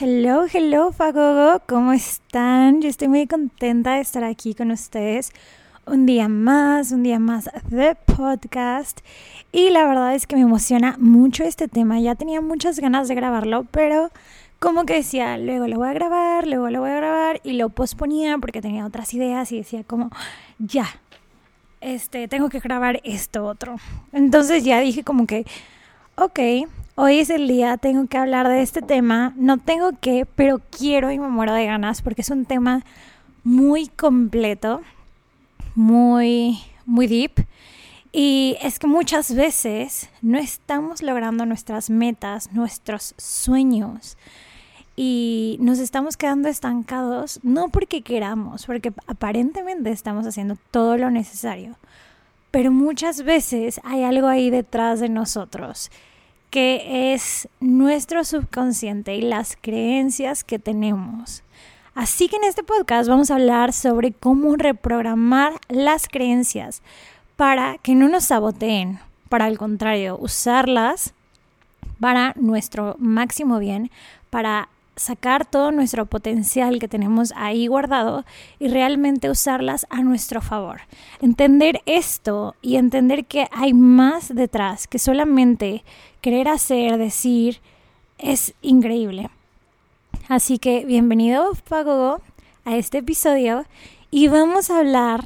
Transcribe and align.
Hello, 0.00 0.46
hello, 0.52 0.92
Fagogo, 0.92 1.60
¿cómo 1.66 1.92
están? 1.92 2.80
Yo 2.80 2.88
estoy 2.88 3.08
muy 3.08 3.26
contenta 3.26 3.94
de 3.94 4.00
estar 4.00 4.22
aquí 4.22 4.54
con 4.54 4.70
ustedes 4.70 5.32
un 5.86 6.06
día 6.06 6.28
más, 6.28 6.92
un 6.92 7.02
día 7.02 7.18
más 7.18 7.50
de 7.68 7.96
podcast. 7.96 9.00
Y 9.50 9.70
la 9.70 9.84
verdad 9.88 10.14
es 10.14 10.28
que 10.28 10.36
me 10.36 10.42
emociona 10.42 10.94
mucho 11.00 11.42
este 11.42 11.66
tema. 11.66 11.98
Ya 11.98 12.14
tenía 12.14 12.40
muchas 12.40 12.78
ganas 12.78 13.08
de 13.08 13.16
grabarlo, 13.16 13.64
pero 13.72 14.12
como 14.60 14.84
que 14.84 14.94
decía, 14.94 15.36
luego 15.36 15.66
lo 15.66 15.78
voy 15.78 15.88
a 15.88 15.94
grabar, 15.94 16.46
luego 16.46 16.70
lo 16.70 16.78
voy 16.78 16.90
a 16.90 16.96
grabar, 16.96 17.40
y 17.42 17.54
lo 17.54 17.68
posponía 17.68 18.38
porque 18.38 18.62
tenía 18.62 18.86
otras 18.86 19.12
ideas 19.14 19.50
y 19.50 19.56
decía 19.56 19.82
como, 19.82 20.10
ya, 20.60 20.86
este, 21.80 22.28
tengo 22.28 22.50
que 22.50 22.60
grabar 22.60 23.00
esto 23.02 23.44
otro. 23.44 23.74
Entonces 24.12 24.62
ya 24.62 24.78
dije 24.78 25.02
como 25.02 25.26
que, 25.26 25.44
ok, 26.14 26.38
Hoy 27.00 27.20
es 27.20 27.30
el 27.30 27.46
día, 27.46 27.76
tengo 27.76 28.08
que 28.08 28.18
hablar 28.18 28.48
de 28.48 28.60
este 28.60 28.82
tema. 28.82 29.32
No 29.36 29.58
tengo 29.58 29.92
que, 30.00 30.26
pero 30.34 30.60
quiero 30.76 31.12
y 31.12 31.18
me 31.20 31.28
muero 31.28 31.54
de 31.54 31.64
ganas 31.64 32.02
porque 32.02 32.22
es 32.22 32.30
un 32.30 32.44
tema 32.44 32.84
muy 33.44 33.86
completo, 33.86 34.80
muy, 35.76 36.58
muy 36.86 37.06
deep. 37.06 37.46
Y 38.10 38.56
es 38.62 38.80
que 38.80 38.88
muchas 38.88 39.32
veces 39.32 40.10
no 40.22 40.38
estamos 40.38 41.00
logrando 41.00 41.46
nuestras 41.46 41.88
metas, 41.88 42.50
nuestros 42.50 43.14
sueños. 43.16 44.18
Y 44.96 45.56
nos 45.60 45.78
estamos 45.78 46.16
quedando 46.16 46.48
estancados, 46.48 47.38
no 47.44 47.68
porque 47.68 48.02
queramos, 48.02 48.66
porque 48.66 48.92
aparentemente 49.06 49.92
estamos 49.92 50.26
haciendo 50.26 50.58
todo 50.72 50.96
lo 50.96 51.12
necesario. 51.12 51.76
Pero 52.50 52.72
muchas 52.72 53.22
veces 53.22 53.80
hay 53.84 54.02
algo 54.02 54.26
ahí 54.26 54.50
detrás 54.50 54.98
de 54.98 55.08
nosotros 55.08 55.92
que 56.50 57.12
es 57.12 57.48
nuestro 57.60 58.24
subconsciente 58.24 59.14
y 59.16 59.22
las 59.22 59.56
creencias 59.60 60.44
que 60.44 60.58
tenemos. 60.58 61.42
Así 61.94 62.28
que 62.28 62.36
en 62.36 62.44
este 62.44 62.62
podcast 62.62 63.08
vamos 63.08 63.30
a 63.30 63.34
hablar 63.34 63.72
sobre 63.72 64.12
cómo 64.12 64.56
reprogramar 64.56 65.54
las 65.68 66.06
creencias 66.06 66.82
para 67.36 67.78
que 67.78 67.94
no 67.94 68.08
nos 68.08 68.24
saboteen, 68.24 69.00
para 69.28 69.46
al 69.46 69.58
contrario, 69.58 70.16
usarlas 70.18 71.12
para 72.00 72.34
nuestro 72.36 72.96
máximo 72.98 73.58
bien, 73.58 73.90
para 74.30 74.68
sacar 74.98 75.46
todo 75.46 75.70
nuestro 75.70 76.06
potencial 76.06 76.78
que 76.78 76.88
tenemos 76.88 77.32
ahí 77.36 77.66
guardado 77.66 78.24
y 78.58 78.68
realmente 78.68 79.30
usarlas 79.30 79.86
a 79.90 80.02
nuestro 80.02 80.42
favor. 80.42 80.80
Entender 81.20 81.80
esto 81.86 82.54
y 82.60 82.76
entender 82.76 83.24
que 83.24 83.48
hay 83.52 83.72
más 83.72 84.34
detrás 84.34 84.86
que 84.86 84.98
solamente 84.98 85.84
querer 86.20 86.48
hacer, 86.48 86.98
decir, 86.98 87.60
es 88.18 88.54
increíble. 88.60 89.30
Así 90.28 90.58
que 90.58 90.84
bienvenido, 90.84 91.52
Pagogo, 91.68 92.20
a 92.64 92.76
este 92.76 92.98
episodio 92.98 93.64
y 94.10 94.28
vamos 94.28 94.70
a 94.70 94.78
hablar, 94.78 95.24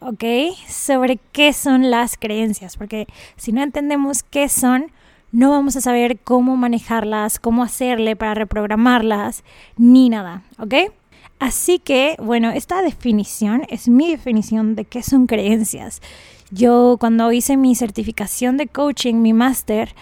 ¿ok? 0.00 0.24
Sobre 0.68 1.18
qué 1.32 1.52
son 1.52 1.90
las 1.90 2.16
creencias, 2.16 2.76
porque 2.76 3.06
si 3.36 3.52
no 3.52 3.62
entendemos 3.62 4.22
qué 4.22 4.48
son, 4.48 4.92
no 5.32 5.50
vamos 5.50 5.76
a 5.76 5.80
saber 5.80 6.18
cómo 6.18 6.56
manejarlas, 6.56 7.38
cómo 7.38 7.62
hacerle 7.62 8.16
para 8.16 8.34
reprogramarlas, 8.34 9.42
ni 9.76 10.10
nada, 10.10 10.42
¿ok? 10.58 10.74
Así 11.38 11.78
que, 11.80 12.14
bueno, 12.22 12.50
esta 12.50 12.82
definición 12.82 13.62
es 13.68 13.88
mi 13.88 14.10
definición 14.10 14.76
de 14.76 14.84
qué 14.84 15.02
son 15.02 15.26
creencias. 15.26 16.00
Yo 16.50 16.98
cuando 17.00 17.32
hice 17.32 17.56
mi 17.56 17.74
certificación 17.74 18.58
de 18.58 18.68
coaching, 18.68 19.16
mi 19.16 19.32
máster, 19.32 19.94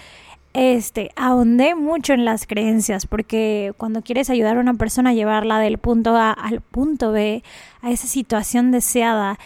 este, 0.52 1.12
ahondé 1.14 1.76
mucho 1.76 2.12
en 2.12 2.24
las 2.24 2.46
creencias, 2.46 3.06
porque 3.06 3.72
cuando 3.76 4.02
quieres 4.02 4.30
ayudar 4.30 4.56
a 4.56 4.60
una 4.60 4.74
persona 4.74 5.10
a 5.10 5.14
llevarla 5.14 5.60
del 5.60 5.78
punto 5.78 6.16
A 6.16 6.32
al 6.32 6.60
punto 6.60 7.12
B, 7.12 7.44
a 7.82 7.90
esa 7.90 8.08
situación 8.08 8.72
deseada, 8.72 9.38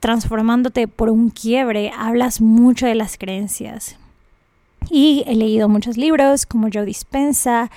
transformándote 0.00 0.86
por 0.86 1.10
un 1.10 1.30
quiebre, 1.30 1.92
hablas 1.96 2.40
mucho 2.42 2.86
de 2.86 2.94
las 2.94 3.16
creencias. 3.16 3.98
Y 4.90 5.24
he 5.26 5.34
leído 5.34 5.68
muchos 5.68 5.96
libros 5.96 6.46
como 6.46 6.68
Joe 6.72 6.84
Dispensa 6.84 7.70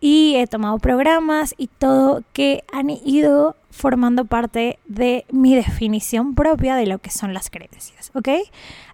y 0.00 0.36
he 0.36 0.46
tomado 0.46 0.78
programas 0.78 1.54
y 1.58 1.66
todo 1.66 2.22
que 2.32 2.64
han 2.72 2.90
ido 2.90 3.56
formando 3.70 4.24
parte 4.24 4.78
de 4.86 5.24
mi 5.30 5.54
definición 5.54 6.34
propia 6.34 6.74
de 6.74 6.86
lo 6.86 6.98
que 6.98 7.10
son 7.10 7.34
las 7.34 7.50
creencias, 7.50 8.10
¿ok? 8.14 8.28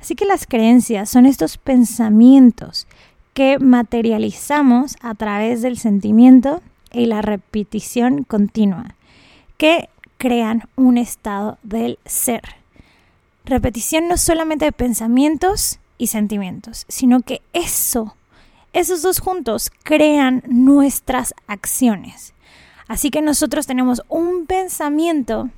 Así 0.00 0.14
que 0.14 0.24
las 0.24 0.46
creencias 0.46 1.08
son 1.08 1.26
estos 1.26 1.58
pensamientos 1.58 2.86
que 3.34 3.58
materializamos 3.58 4.96
a 5.00 5.14
través 5.14 5.62
del 5.62 5.78
sentimiento 5.78 6.60
y 6.92 7.06
la 7.06 7.22
repetición 7.22 8.24
continua, 8.24 8.96
que 9.58 9.88
crean 10.18 10.68
un 10.76 10.98
estado 10.98 11.58
del 11.62 11.98
ser. 12.04 12.42
Repetición 13.44 14.08
no 14.08 14.16
solamente 14.16 14.64
de 14.64 14.72
pensamientos, 14.72 15.78
y 15.98 16.08
sentimientos, 16.08 16.84
sino 16.88 17.20
que 17.20 17.42
eso, 17.52 18.16
esos 18.72 19.02
dos 19.02 19.20
juntos 19.20 19.70
crean 19.82 20.42
nuestras 20.46 21.34
acciones. 21.46 22.34
Así 22.88 23.10
que 23.10 23.22
nosotros 23.22 23.66
tenemos 23.66 24.02
un 24.08 24.46
pensamiento 24.46 25.50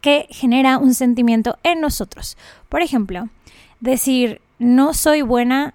que 0.00 0.26
genera 0.30 0.78
un 0.78 0.94
sentimiento 0.94 1.58
en 1.62 1.80
nosotros. 1.80 2.36
Por 2.68 2.82
ejemplo, 2.82 3.28
decir, 3.80 4.40
no 4.58 4.94
soy 4.94 5.22
buena, 5.22 5.74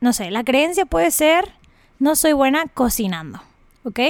no 0.00 0.12
sé, 0.12 0.30
la 0.30 0.44
creencia 0.44 0.84
puede 0.86 1.10
ser, 1.10 1.52
no 1.98 2.14
soy 2.16 2.32
buena 2.34 2.66
cocinando, 2.72 3.40
¿ok? 3.84 4.00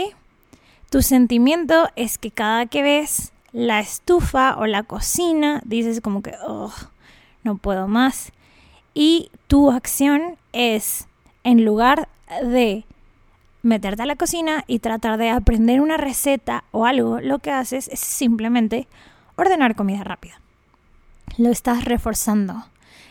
Tu 0.90 1.02
sentimiento 1.02 1.88
es 1.96 2.18
que 2.18 2.30
cada 2.30 2.66
que 2.66 2.82
ves 2.82 3.32
la 3.52 3.80
estufa 3.80 4.56
o 4.58 4.66
la 4.66 4.82
cocina, 4.82 5.62
dices 5.64 6.00
como 6.00 6.22
que, 6.22 6.34
oh, 6.46 6.72
no 7.42 7.56
puedo 7.56 7.88
más. 7.88 8.32
Y 8.98 9.30
tu 9.46 9.70
acción 9.72 10.38
es, 10.54 11.06
en 11.44 11.66
lugar 11.66 12.08
de 12.42 12.86
meterte 13.60 14.02
a 14.02 14.06
la 14.06 14.16
cocina 14.16 14.64
y 14.66 14.78
tratar 14.78 15.18
de 15.18 15.28
aprender 15.28 15.82
una 15.82 15.98
receta 15.98 16.64
o 16.70 16.86
algo, 16.86 17.20
lo 17.20 17.38
que 17.40 17.50
haces 17.50 17.88
es 17.88 18.00
simplemente 18.00 18.88
ordenar 19.36 19.74
comida 19.74 20.02
rápida. 20.02 20.40
Lo 21.36 21.50
estás 21.50 21.84
reforzando. 21.84 22.64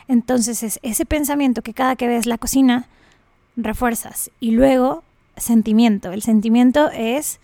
Entonces 0.08 0.64
es 0.64 0.80
ese 0.82 1.06
pensamiento 1.06 1.62
que 1.62 1.76
cada 1.76 1.96
que 1.96 2.08
ves 2.08 2.26
la 2.26 2.40
cocina, 2.40 2.88
refuerzas. 3.56 4.32
Y 4.40 4.52
luego, 4.52 5.04
sentimiento. 5.38 6.14
El 6.14 6.24
sentimiento 6.24 6.90
es, 6.90 7.40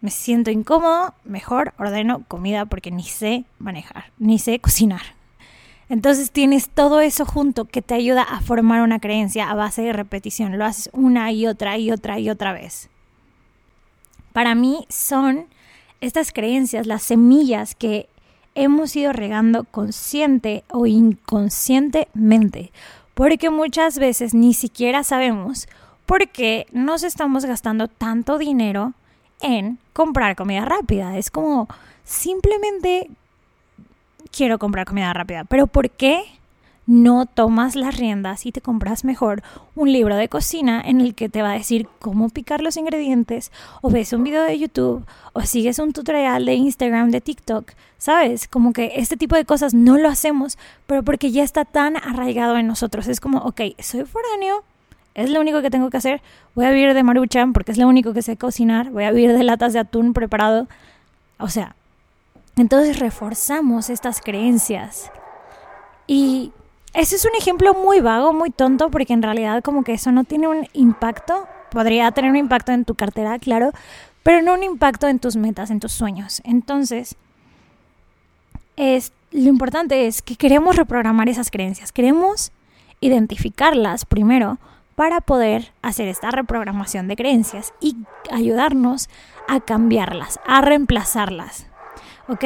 me 0.00 0.10
siento 0.10 0.52
incómodo, 0.52 1.12
mejor 1.24 1.74
ordeno 1.76 2.22
comida 2.28 2.66
porque 2.66 2.92
ni 2.92 3.02
sé 3.02 3.46
manejar, 3.58 4.12
ni 4.20 4.38
sé 4.38 4.60
cocinar. 4.60 5.20
Entonces 5.92 6.30
tienes 6.30 6.70
todo 6.70 7.02
eso 7.02 7.26
junto 7.26 7.66
que 7.66 7.82
te 7.82 7.92
ayuda 7.92 8.22
a 8.22 8.40
formar 8.40 8.80
una 8.80 8.98
creencia 8.98 9.50
a 9.50 9.54
base 9.54 9.82
de 9.82 9.92
repetición. 9.92 10.56
Lo 10.56 10.64
haces 10.64 10.88
una 10.94 11.30
y 11.32 11.46
otra 11.46 11.76
y 11.76 11.90
otra 11.90 12.18
y 12.18 12.30
otra 12.30 12.54
vez. 12.54 12.88
Para 14.32 14.54
mí 14.54 14.86
son 14.88 15.48
estas 16.00 16.32
creencias 16.32 16.86
las 16.86 17.02
semillas 17.02 17.74
que 17.74 18.08
hemos 18.54 18.96
ido 18.96 19.12
regando 19.12 19.64
consciente 19.64 20.64
o 20.70 20.86
inconscientemente. 20.86 22.72
Porque 23.12 23.50
muchas 23.50 23.98
veces 23.98 24.32
ni 24.32 24.54
siquiera 24.54 25.04
sabemos 25.04 25.68
por 26.06 26.26
qué 26.30 26.66
nos 26.72 27.02
estamos 27.02 27.44
gastando 27.44 27.88
tanto 27.88 28.38
dinero 28.38 28.94
en 29.42 29.78
comprar 29.92 30.36
comida 30.36 30.64
rápida. 30.64 31.18
Es 31.18 31.30
como 31.30 31.68
simplemente 32.02 33.10
quiero 34.32 34.58
comprar 34.58 34.86
comida 34.86 35.12
rápida. 35.12 35.44
Pero 35.44 35.66
¿por 35.66 35.90
qué 35.90 36.24
no 36.86 37.26
tomas 37.26 37.76
las 37.76 37.96
riendas 37.96 38.44
y 38.44 38.50
te 38.50 38.60
compras 38.60 39.04
mejor 39.04 39.42
un 39.76 39.92
libro 39.92 40.16
de 40.16 40.28
cocina 40.28 40.82
en 40.84 41.00
el 41.00 41.14
que 41.14 41.28
te 41.28 41.40
va 41.40 41.52
a 41.52 41.54
decir 41.54 41.86
cómo 42.00 42.28
picar 42.28 42.60
los 42.60 42.76
ingredientes 42.76 43.52
o 43.82 43.90
ves 43.90 44.12
un 44.12 44.24
video 44.24 44.42
de 44.42 44.58
YouTube 44.58 45.06
o 45.32 45.42
sigues 45.42 45.78
un 45.78 45.92
tutorial 45.92 46.44
de 46.44 46.54
Instagram, 46.54 47.10
de 47.10 47.20
TikTok? 47.20 47.70
¿Sabes? 47.98 48.48
Como 48.48 48.72
que 48.72 48.94
este 48.96 49.16
tipo 49.16 49.36
de 49.36 49.44
cosas 49.44 49.74
no 49.74 49.96
lo 49.96 50.08
hacemos, 50.08 50.58
pero 50.86 51.04
porque 51.04 51.30
ya 51.30 51.44
está 51.44 51.64
tan 51.64 51.96
arraigado 51.96 52.56
en 52.56 52.66
nosotros. 52.66 53.06
Es 53.06 53.20
como, 53.20 53.38
ok, 53.38 53.60
soy 53.78 54.04
foráneo 54.04 54.64
es 55.14 55.30
lo 55.30 55.40
único 55.40 55.60
que 55.62 55.70
tengo 55.70 55.90
que 55.90 55.98
hacer. 55.98 56.22
Voy 56.54 56.64
a 56.64 56.70
vivir 56.70 56.94
de 56.94 57.02
maruchan 57.02 57.52
porque 57.52 57.72
es 57.72 57.78
lo 57.78 57.86
único 57.86 58.12
que 58.12 58.22
sé 58.22 58.36
cocinar. 58.36 58.90
Voy 58.90 59.04
a 59.04 59.12
vivir 59.12 59.32
de 59.32 59.42
latas 59.42 59.72
de 59.72 59.80
atún 59.80 60.14
preparado. 60.14 60.68
O 61.38 61.48
sea, 61.48 61.76
entonces 62.56 62.98
reforzamos 62.98 63.90
estas 63.90 64.20
creencias. 64.20 65.10
Y 66.06 66.52
ese 66.94 67.16
es 67.16 67.24
un 67.24 67.34
ejemplo 67.38 67.74
muy 67.74 68.00
vago, 68.00 68.32
muy 68.32 68.50
tonto, 68.50 68.90
porque 68.90 69.14
en 69.14 69.22
realidad 69.22 69.62
como 69.62 69.84
que 69.84 69.94
eso 69.94 70.12
no 70.12 70.24
tiene 70.24 70.48
un 70.48 70.68
impacto. 70.74 71.46
Podría 71.70 72.10
tener 72.12 72.30
un 72.30 72.36
impacto 72.36 72.72
en 72.72 72.84
tu 72.84 72.94
cartera, 72.94 73.38
claro, 73.38 73.72
pero 74.22 74.42
no 74.42 74.54
un 74.54 74.62
impacto 74.62 75.08
en 75.08 75.18
tus 75.18 75.36
metas, 75.36 75.70
en 75.70 75.80
tus 75.80 75.92
sueños. 75.92 76.42
Entonces, 76.44 77.16
es, 78.76 79.12
lo 79.30 79.48
importante 79.48 80.06
es 80.06 80.20
que 80.20 80.36
queremos 80.36 80.76
reprogramar 80.76 81.28
esas 81.28 81.50
creencias. 81.50 81.92
Queremos 81.92 82.52
identificarlas 83.00 84.04
primero 84.04 84.58
para 84.94 85.22
poder 85.22 85.72
hacer 85.80 86.08
esta 86.08 86.30
reprogramación 86.30 87.08
de 87.08 87.16
creencias 87.16 87.72
y 87.80 87.96
ayudarnos 88.30 89.08
a 89.48 89.60
cambiarlas, 89.60 90.38
a 90.46 90.60
reemplazarlas. 90.60 91.66
¿Ok? 92.28 92.44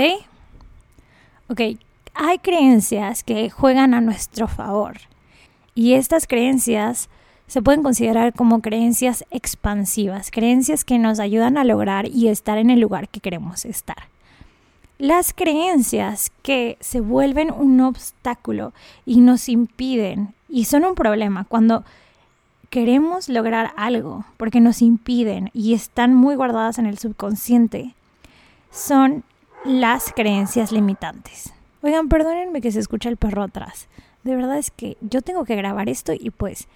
Ok, 1.48 1.60
hay 2.14 2.38
creencias 2.38 3.22
que 3.22 3.50
juegan 3.50 3.92
a 3.92 4.00
nuestro 4.00 4.48
favor 4.48 4.96
y 5.74 5.92
estas 5.92 6.26
creencias 6.26 7.10
se 7.46 7.62
pueden 7.62 7.82
considerar 7.82 8.32
como 8.32 8.60
creencias 8.60 9.24
expansivas, 9.30 10.30
creencias 10.30 10.84
que 10.84 10.98
nos 10.98 11.20
ayudan 11.20 11.58
a 11.58 11.64
lograr 11.64 12.08
y 12.08 12.28
estar 12.28 12.58
en 12.58 12.70
el 12.70 12.80
lugar 12.80 13.08
que 13.08 13.20
queremos 13.20 13.64
estar. 13.64 14.08
Las 14.98 15.34
creencias 15.34 16.32
que 16.42 16.78
se 16.80 17.00
vuelven 17.00 17.52
un 17.52 17.80
obstáculo 17.82 18.72
y 19.04 19.20
nos 19.20 19.48
impiden 19.50 20.34
y 20.48 20.64
son 20.64 20.86
un 20.86 20.94
problema 20.94 21.44
cuando 21.44 21.84
queremos 22.70 23.28
lograr 23.28 23.72
algo 23.76 24.24
porque 24.38 24.60
nos 24.60 24.80
impiden 24.80 25.50
y 25.52 25.74
están 25.74 26.14
muy 26.14 26.34
guardadas 26.34 26.78
en 26.78 26.86
el 26.86 26.98
subconsciente 26.98 27.94
son 28.70 29.22
las 29.66 30.12
creencias 30.12 30.72
limitantes. 30.72 31.52
Oigan, 31.82 32.08
perdónenme 32.08 32.60
que 32.60 32.72
se 32.72 32.80
escucha 32.80 33.08
el 33.08 33.16
perro 33.16 33.42
atrás. 33.42 33.88
De 34.24 34.34
verdad 34.34 34.58
es 34.58 34.70
que 34.70 34.96
yo 35.00 35.22
tengo 35.22 35.44
que 35.44 35.56
grabar 35.56 35.88
esto 35.88 36.12
y 36.12 36.30
pues 36.30 36.68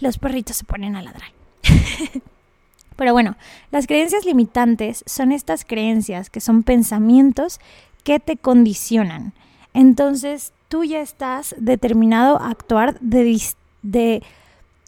los 0.00 0.18
perritos 0.18 0.56
se 0.56 0.64
ponen 0.64 0.96
a 0.96 1.02
ladrar. 1.02 1.30
Pero 2.96 3.12
bueno, 3.12 3.36
las 3.70 3.86
creencias 3.86 4.24
limitantes 4.24 5.04
son 5.06 5.32
estas 5.32 5.64
creencias 5.64 6.28
que 6.28 6.40
son 6.40 6.62
pensamientos 6.62 7.60
que 8.04 8.18
te 8.18 8.36
condicionan. 8.36 9.32
Entonces 9.74 10.52
tú 10.68 10.84
ya 10.84 11.00
estás 11.00 11.54
determinado 11.58 12.40
a 12.40 12.50
actuar 12.50 12.98
de, 13.00 13.40
de 13.82 14.22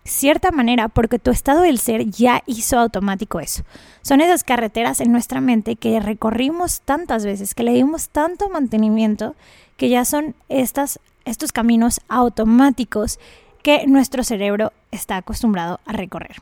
cierta 0.04 0.50
manera 0.50 0.88
porque 0.88 1.18
tu 1.18 1.30
estado 1.30 1.62
del 1.62 1.78
ser 1.78 2.10
ya 2.10 2.42
hizo 2.46 2.78
automático 2.78 3.40
eso. 3.40 3.62
Son 4.02 4.20
esas 4.20 4.44
carreteras 4.44 5.00
en 5.00 5.12
nuestra 5.12 5.40
mente 5.40 5.76
que 5.76 6.00
recorrimos 6.00 6.80
tantas 6.80 7.24
veces, 7.24 7.54
que 7.54 7.62
le 7.62 7.72
dimos 7.72 8.08
tanto 8.08 8.48
mantenimiento, 8.48 9.34
que 9.76 9.88
ya 9.88 10.04
son 10.04 10.34
estas, 10.48 11.00
estos 11.24 11.52
caminos 11.52 12.00
automáticos 12.08 13.18
que 13.62 13.86
nuestro 13.86 14.24
cerebro 14.24 14.72
está 14.90 15.16
acostumbrado 15.16 15.80
a 15.86 15.92
recorrer 15.92 16.36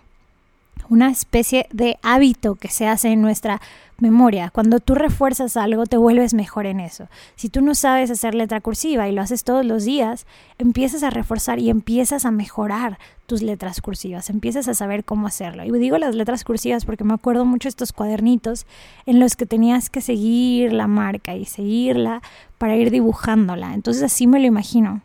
una 0.88 1.11
especie 1.11 1.67
de 1.72 1.99
hábito 2.02 2.56
que 2.56 2.69
se 2.69 2.88
hace 2.88 3.08
en 3.11 3.22
nuestra 3.22 3.61
memoria. 4.00 4.50
Cuando 4.50 4.81
tú 4.81 4.94
refuerzas 4.94 5.56
algo, 5.56 5.87
te 5.87 5.96
vuelves 5.96 6.34
mejor 6.34 6.67
en 6.67 6.81
eso. 6.81 7.08
Si 7.37 7.49
tú 7.49 7.61
no 7.61 7.75
sabes 7.75 8.11
hacer 8.11 8.34
letra 8.34 8.61
cursiva 8.61 9.08
y 9.08 9.12
lo 9.12 9.22
haces 9.22 9.44
todos 9.44 9.64
los 9.64 9.84
días, 9.84 10.26
empiezas 10.58 11.02
a 11.02 11.11
reforzar 11.11 11.58
y 11.58 11.70
empiezas 11.70 12.25
a 12.25 12.31
mejorar 12.31 12.99
tus 13.26 13.43
letras 13.43 13.81
cursivas, 13.81 14.31
empiezas 14.31 14.67
a 14.67 14.75
saber 14.75 15.05
cómo 15.05 15.28
hacerlo. 15.28 15.64
Y 15.64 15.78
digo 15.78 15.99
las 15.99 16.14
letras 16.14 16.44
cursivas 16.44 16.84
porque 16.84 17.05
me 17.05 17.14
acuerdo 17.14 17.44
mucho 17.44 17.69
estos 17.69 17.93
cuadernitos 17.93 18.67
en 19.06 19.20
los 19.20 19.37
que 19.37 19.46
tenías 19.46 19.90
que 19.90 20.00
seguir 20.00 20.72
la 20.72 20.88
marca 20.88 21.37
y 21.37 21.44
seguirla 21.44 22.22
para 22.58 22.76
ir 22.76 22.90
dibujándola. 22.90 23.75
Entonces 23.75 24.02
así 24.02 24.26
me 24.26 24.40
lo 24.40 24.46
imagino. 24.46 25.02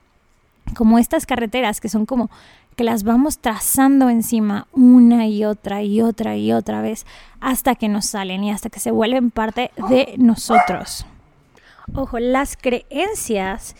Como 0.76 0.98
estas 0.98 1.28
carreteras 1.28 1.80
que 1.80 1.90
son 1.90 2.08
como 2.08 2.32
que 2.76 2.84
las 2.84 3.04
vamos 3.04 3.40
trazando 3.40 4.10
encima 4.10 4.68
una 4.74 5.28
y 5.28 5.46
otra 5.46 5.82
y 5.82 6.02
otra 6.02 6.36
y 6.36 6.52
otra 6.52 6.82
vez 6.82 7.06
hasta 7.40 7.76
que 7.76 7.88
nos 7.88 8.06
salen 8.06 8.44
y 8.44 8.52
hasta 8.52 8.70
que 8.70 8.80
se 8.80 8.92
vuelven 8.92 9.32
parte 9.32 9.72
de 9.90 10.16
nosotros. 10.18 11.06
Ojo, 11.94 12.20
las 12.20 12.58
creencias 12.58 13.76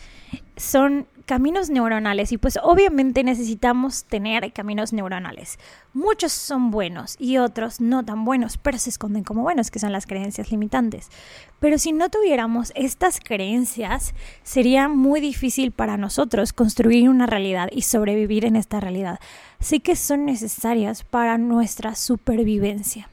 son 0.56 1.06
caminos 1.26 1.70
neuronales 1.70 2.30
y 2.30 2.38
pues 2.38 2.58
obviamente 2.62 3.24
necesitamos 3.24 4.04
tener 4.04 4.52
caminos 4.52 4.92
neuronales. 4.92 5.58
Muchos 5.92 6.32
son 6.32 6.70
buenos 6.70 7.16
y 7.18 7.38
otros 7.38 7.80
no 7.80 8.04
tan 8.04 8.24
buenos, 8.24 8.58
pero 8.58 8.78
se 8.78 8.90
esconden 8.90 9.24
como 9.24 9.42
buenos, 9.42 9.70
que 9.70 9.80
son 9.80 9.92
las 9.92 10.06
creencias 10.06 10.50
limitantes. 10.52 11.10
Pero 11.58 11.78
si 11.78 11.92
no 11.92 12.08
tuviéramos 12.10 12.72
estas 12.76 13.18
creencias, 13.18 14.14
sería 14.44 14.88
muy 14.88 15.20
difícil 15.20 15.72
para 15.72 15.96
nosotros 15.96 16.52
construir 16.52 17.08
una 17.08 17.26
realidad 17.26 17.68
y 17.72 17.82
sobrevivir 17.82 18.44
en 18.44 18.54
esta 18.54 18.78
realidad. 18.78 19.18
Así 19.58 19.80
que 19.80 19.96
son 19.96 20.26
necesarias 20.26 21.02
para 21.02 21.38
nuestra 21.38 21.96
supervivencia. 21.96 23.08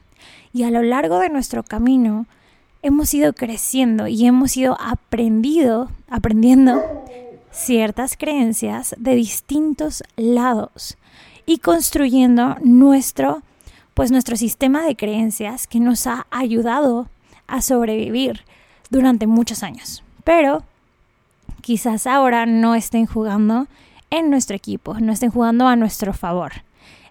Y 0.52 0.62
a 0.62 0.70
lo 0.70 0.82
largo 0.82 1.18
de 1.18 1.30
nuestro 1.30 1.64
camino, 1.64 2.26
hemos 2.82 3.12
ido 3.12 3.32
creciendo 3.32 4.06
y 4.06 4.26
hemos 4.26 4.56
ido 4.56 4.76
aprendido, 4.80 5.90
aprendiendo 6.08 6.82
ciertas 7.54 8.16
creencias 8.16 8.94
de 8.98 9.14
distintos 9.14 10.02
lados 10.16 10.98
y 11.46 11.58
construyendo 11.58 12.56
nuestro 12.62 13.42
pues 13.94 14.10
nuestro 14.10 14.36
sistema 14.36 14.84
de 14.84 14.96
creencias 14.96 15.68
que 15.68 15.78
nos 15.78 16.08
ha 16.08 16.26
ayudado 16.32 17.08
a 17.46 17.62
sobrevivir 17.62 18.40
durante 18.90 19.28
muchos 19.28 19.62
años. 19.62 20.02
Pero 20.24 20.64
quizás 21.60 22.08
ahora 22.08 22.44
no 22.44 22.74
estén 22.74 23.06
jugando 23.06 23.68
en 24.10 24.30
nuestro 24.30 24.56
equipo, 24.56 24.98
no 24.98 25.12
estén 25.12 25.30
jugando 25.30 25.68
a 25.68 25.76
nuestro 25.76 26.12
favor. 26.12 26.64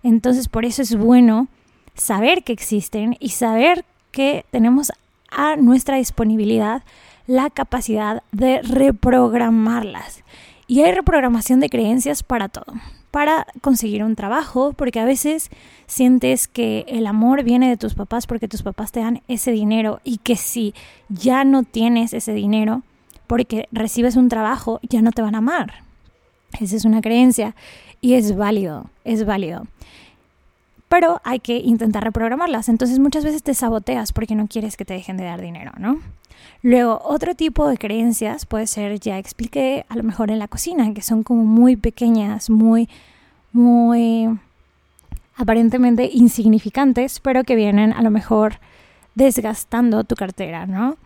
Entonces 0.03 0.49
por 0.49 0.65
eso 0.65 0.81
es 0.81 0.95
bueno 0.95 1.47
saber 1.95 2.43
que 2.43 2.51
existen 2.51 3.15
y 3.21 3.29
saber 3.29 3.85
que 4.11 4.45
tenemos 4.51 4.91
a 5.31 5.55
nuestra 5.55 5.95
disponibilidad 5.95 6.83
la 7.27 7.49
capacidad 7.49 8.23
de 8.31 8.61
reprogramarlas. 8.61 10.23
Y 10.67 10.81
hay 10.81 10.91
reprogramación 10.91 11.59
de 11.59 11.69
creencias 11.69 12.23
para 12.23 12.49
todo. 12.49 12.73
Para 13.11 13.45
conseguir 13.61 14.03
un 14.03 14.15
trabajo, 14.15 14.73
porque 14.73 14.99
a 14.99 15.05
veces 15.05 15.49
sientes 15.85 16.47
que 16.47 16.85
el 16.87 17.05
amor 17.05 17.43
viene 17.43 17.69
de 17.69 17.77
tus 17.77 17.93
papás 17.93 18.25
porque 18.25 18.47
tus 18.47 18.63
papás 18.63 18.91
te 18.91 19.01
dan 19.01 19.21
ese 19.27 19.51
dinero 19.51 19.99
y 20.03 20.17
que 20.17 20.35
si 20.35 20.73
ya 21.09 21.43
no 21.43 21.63
tienes 21.63 22.13
ese 22.13 22.33
dinero 22.33 22.81
porque 23.27 23.67
recibes 23.71 24.15
un 24.15 24.29
trabajo, 24.29 24.79
ya 24.81 25.01
no 25.01 25.11
te 25.11 25.21
van 25.21 25.35
a 25.35 25.39
amar. 25.39 25.83
Esa 26.59 26.75
es 26.75 26.85
una 26.85 27.01
creencia 27.01 27.55
y 28.01 28.13
es 28.13 28.35
válido, 28.35 28.89
es 29.03 29.25
válido 29.25 29.67
pero 30.93 31.21
hay 31.23 31.39
que 31.39 31.57
intentar 31.57 32.03
reprogramarlas. 32.03 32.69
Entonces 32.69 32.99
muchas 32.99 33.23
veces 33.23 33.41
te 33.41 33.55
saboteas 33.55 34.13
porque 34.13 34.35
no 34.35 34.45
quieres 34.45 34.77
que 34.77 34.85
te 34.85 34.93
dejen 34.93 35.17
de 35.17 35.23
dar 35.23 35.41
dinero, 35.41 35.71
¿no? 35.79 35.99
Luego, 36.61 37.01
otro 37.03 37.35
tipo 37.35 37.67
de 37.67 37.77
creencias 37.77 38.45
puede 38.45 38.67
ser, 38.67 38.99
ya 38.99 39.17
expliqué, 39.17 39.85
a 39.89 39.95
lo 39.95 40.03
mejor 40.03 40.31
en 40.31 40.39
la 40.39 40.47
cocina, 40.47 40.93
que 40.93 41.01
son 41.01 41.23
como 41.23 41.43
muy 41.43 41.75
pequeñas, 41.75 42.49
muy, 42.49 42.89
muy 43.51 44.27
aparentemente 45.35 46.09
insignificantes, 46.11 47.19
pero 47.19 47.43
que 47.43 47.55
vienen 47.55 47.93
a 47.93 48.01
lo 48.01 48.11
mejor 48.11 48.59
desgastando 49.15 50.03
tu 50.03 50.15
cartera, 50.15 50.65
¿no? 50.65 50.97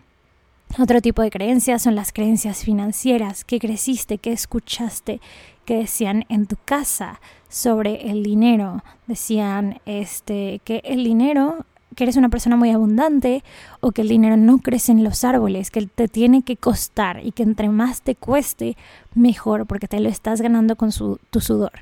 Otro 0.78 1.00
tipo 1.00 1.22
de 1.22 1.30
creencias 1.30 1.82
son 1.82 1.94
las 1.94 2.12
creencias 2.12 2.62
financieras, 2.62 3.44
que 3.44 3.58
creciste, 3.58 4.18
que 4.18 4.32
escuchaste, 4.32 5.20
que 5.64 5.78
decían 5.78 6.24
en 6.28 6.46
tu 6.46 6.56
casa 6.64 7.20
sobre 7.48 8.10
el 8.10 8.22
dinero. 8.22 8.82
Decían 9.06 9.80
este 9.86 10.60
que 10.64 10.82
el 10.84 11.04
dinero 11.04 11.64
que 11.98 12.04
eres 12.04 12.16
una 12.16 12.28
persona 12.28 12.54
muy 12.54 12.70
abundante 12.70 13.42
o 13.80 13.90
que 13.90 14.02
el 14.02 14.08
dinero 14.08 14.36
no 14.36 14.58
crece 14.58 14.92
en 14.92 15.02
los 15.02 15.24
árboles, 15.24 15.72
que 15.72 15.84
te 15.84 16.06
tiene 16.06 16.42
que 16.42 16.56
costar 16.56 17.26
y 17.26 17.32
que 17.32 17.42
entre 17.42 17.68
más 17.70 18.02
te 18.02 18.14
cueste, 18.14 18.76
mejor, 19.16 19.66
porque 19.66 19.88
te 19.88 19.98
lo 19.98 20.08
estás 20.08 20.40
ganando 20.40 20.76
con 20.76 20.90
tu 20.92 21.40
sudor. 21.40 21.72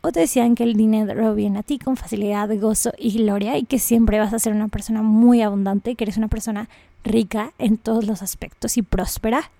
O 0.00 0.10
te 0.10 0.20
decían 0.20 0.54
que 0.54 0.64
el 0.64 0.72
dinero 0.72 1.34
viene 1.34 1.58
a 1.58 1.62
ti 1.62 1.78
con 1.78 1.98
facilidad, 1.98 2.48
gozo 2.58 2.92
y 2.96 3.10
gloria 3.18 3.58
y 3.58 3.64
que 3.64 3.78
siempre 3.78 4.18
vas 4.18 4.32
a 4.32 4.38
ser 4.38 4.54
una 4.54 4.68
persona 4.68 5.02
muy 5.02 5.42
abundante, 5.42 5.96
que 5.96 6.04
eres 6.04 6.16
una 6.16 6.28
persona 6.28 6.70
rica 7.04 7.52
en 7.58 7.76
todos 7.76 8.06
los 8.06 8.22
aspectos 8.22 8.78
y 8.78 8.82
próspera. 8.82 9.50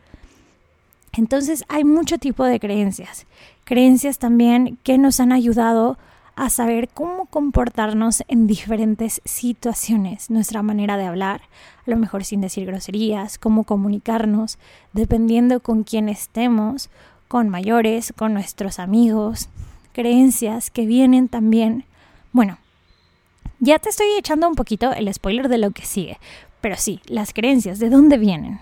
Entonces 1.12 1.64
hay 1.68 1.84
mucho 1.84 2.16
tipo 2.16 2.44
de 2.44 2.58
creencias. 2.58 3.26
Creencias 3.64 4.18
también 4.18 4.78
que 4.84 4.96
nos 4.96 5.20
han 5.20 5.32
ayudado 5.32 5.90
a 5.90 5.98
saber 6.48 6.88
cómo 6.88 7.26
comportarnos 7.26 8.22
en 8.28 8.46
diferentes 8.46 9.20
situaciones, 9.24 10.30
nuestra 10.30 10.62
manera 10.62 10.96
de 10.96 11.06
hablar, 11.06 11.42
a 11.86 11.90
lo 11.90 11.96
mejor 11.96 12.24
sin 12.24 12.40
decir 12.40 12.64
groserías, 12.64 13.38
cómo 13.38 13.64
comunicarnos, 13.64 14.58
dependiendo 14.92 15.60
con 15.60 15.82
quién 15.82 16.08
estemos, 16.08 16.90
con 17.26 17.48
mayores, 17.48 18.14
con 18.16 18.34
nuestros 18.34 18.78
amigos, 18.78 19.48
creencias 19.92 20.70
que 20.70 20.86
vienen 20.86 21.28
también, 21.28 21.84
bueno, 22.32 22.58
ya 23.58 23.80
te 23.80 23.88
estoy 23.88 24.06
echando 24.16 24.48
un 24.48 24.54
poquito 24.54 24.92
el 24.92 25.12
spoiler 25.12 25.48
de 25.48 25.58
lo 25.58 25.72
que 25.72 25.84
sigue, 25.84 26.18
pero 26.60 26.76
sí, 26.76 27.00
las 27.06 27.32
creencias, 27.32 27.80
¿de 27.80 27.90
dónde 27.90 28.16
vienen? 28.16 28.60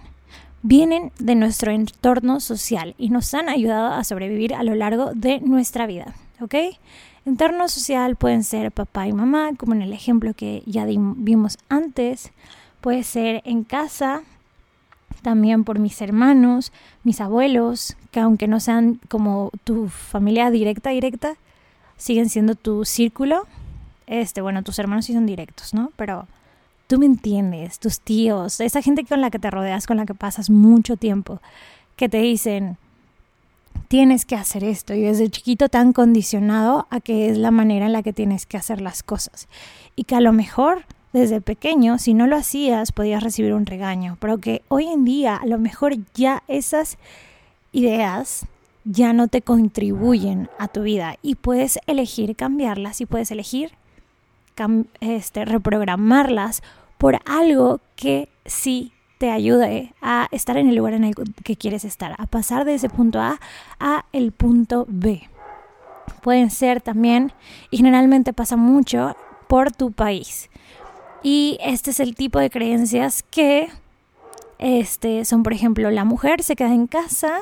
Vienen 0.62 1.12
de 1.18 1.34
nuestro 1.34 1.70
entorno 1.70 2.40
social 2.40 2.94
y 2.96 3.10
nos 3.10 3.34
han 3.34 3.50
ayudado 3.50 3.92
a 3.92 4.02
sobrevivir 4.02 4.54
a 4.54 4.62
lo 4.62 4.74
largo 4.74 5.12
de 5.14 5.40
nuestra 5.40 5.86
vida, 5.86 6.14
¿ok? 6.40 6.54
Entorno 7.26 7.68
social 7.68 8.14
pueden 8.14 8.44
ser 8.44 8.70
papá 8.70 9.08
y 9.08 9.12
mamá, 9.12 9.50
como 9.58 9.74
en 9.74 9.82
el 9.82 9.92
ejemplo 9.92 10.32
que 10.32 10.62
ya 10.64 10.86
vimos 10.86 11.58
antes, 11.68 12.30
puede 12.80 13.02
ser 13.02 13.42
en 13.44 13.64
casa, 13.64 14.22
también 15.22 15.64
por 15.64 15.80
mis 15.80 16.00
hermanos, 16.00 16.72
mis 17.02 17.20
abuelos, 17.20 17.96
que 18.12 18.20
aunque 18.20 18.46
no 18.46 18.60
sean 18.60 19.00
como 19.08 19.50
tu 19.64 19.88
familia 19.88 20.52
directa, 20.52 20.90
directa, 20.90 21.34
siguen 21.96 22.28
siendo 22.28 22.54
tu 22.54 22.84
círculo. 22.84 23.48
Este, 24.06 24.40
bueno, 24.40 24.62
tus 24.62 24.78
hermanos 24.78 25.06
sí 25.06 25.12
son 25.12 25.26
directos, 25.26 25.74
¿no? 25.74 25.90
Pero 25.96 26.28
tú 26.86 27.00
me 27.00 27.06
entiendes, 27.06 27.80
tus 27.80 27.98
tíos, 27.98 28.60
esa 28.60 28.82
gente 28.82 29.04
con 29.04 29.20
la 29.20 29.30
que 29.30 29.40
te 29.40 29.50
rodeas, 29.50 29.88
con 29.88 29.96
la 29.96 30.06
que 30.06 30.14
pasas 30.14 30.48
mucho 30.48 30.96
tiempo, 30.96 31.40
que 31.96 32.08
te 32.08 32.18
dicen, 32.18 32.78
tienes 33.88 34.24
que 34.24 34.36
hacer 34.36 34.64
esto. 34.64 34.94
Y 34.94 35.02
desde 35.02 35.30
chiquito 35.30 35.68
tan 35.68 35.92
condicionado 35.92 36.86
a 36.90 37.00
que 37.00 37.28
es 37.28 37.38
la 37.38 37.50
manera 37.50 37.86
en 37.86 37.92
la 37.92 38.02
que 38.02 38.12
tienes 38.12 38.46
que 38.46 38.56
hacer 38.56 38.80
las 38.80 39.02
cosas. 39.02 39.48
Y 39.94 40.04
que 40.04 40.14
a 40.14 40.20
lo 40.20 40.32
mejor 40.32 40.84
desde 41.12 41.40
pequeño, 41.40 41.98
si 41.98 42.12
no 42.12 42.26
lo 42.26 42.36
hacías, 42.36 42.92
podías 42.92 43.22
recibir 43.22 43.54
un 43.54 43.64
regaño, 43.64 44.18
pero 44.20 44.38
que 44.38 44.62
hoy 44.68 44.86
en 44.86 45.04
día 45.04 45.36
a 45.36 45.46
lo 45.46 45.58
mejor 45.58 45.94
ya 46.14 46.42
esas 46.46 46.98
ideas 47.72 48.46
ya 48.84 49.12
no 49.12 49.26
te 49.28 49.42
contribuyen 49.42 50.48
a 50.58 50.68
tu 50.68 50.82
vida. 50.82 51.16
Y 51.22 51.36
puedes 51.36 51.78
elegir 51.86 52.36
cambiarlas 52.36 53.00
y 53.00 53.06
puedes 53.06 53.30
elegir 53.30 53.72
este, 55.00 55.44
reprogramarlas 55.44 56.62
por 56.98 57.20
algo 57.26 57.80
que 57.94 58.28
sí 58.44 58.92
te 59.18 59.30
ayude 59.30 59.94
a 60.02 60.28
estar 60.30 60.56
en 60.56 60.68
el 60.68 60.76
lugar 60.76 60.94
en 60.94 61.04
el 61.04 61.14
que 61.44 61.56
quieres 61.56 61.84
estar, 61.84 62.14
a 62.18 62.26
pasar 62.26 62.64
de 62.64 62.74
ese 62.74 62.88
punto 62.88 63.20
A 63.20 63.40
a 63.80 64.04
el 64.12 64.32
punto 64.32 64.86
B. 64.88 65.28
Pueden 66.22 66.50
ser 66.50 66.80
también, 66.80 67.32
y 67.70 67.78
generalmente 67.78 68.32
pasa 68.32 68.56
mucho, 68.56 69.16
por 69.48 69.72
tu 69.72 69.92
país. 69.92 70.50
Y 71.22 71.58
este 71.60 71.90
es 71.90 72.00
el 72.00 72.14
tipo 72.14 72.38
de 72.38 72.50
creencias 72.50 73.22
que 73.22 73.68
este, 74.58 75.24
son, 75.24 75.42
por 75.42 75.52
ejemplo, 75.52 75.90
la 75.90 76.04
mujer 76.04 76.42
se 76.42 76.56
queda 76.56 76.72
en 76.72 76.86
casa 76.86 77.40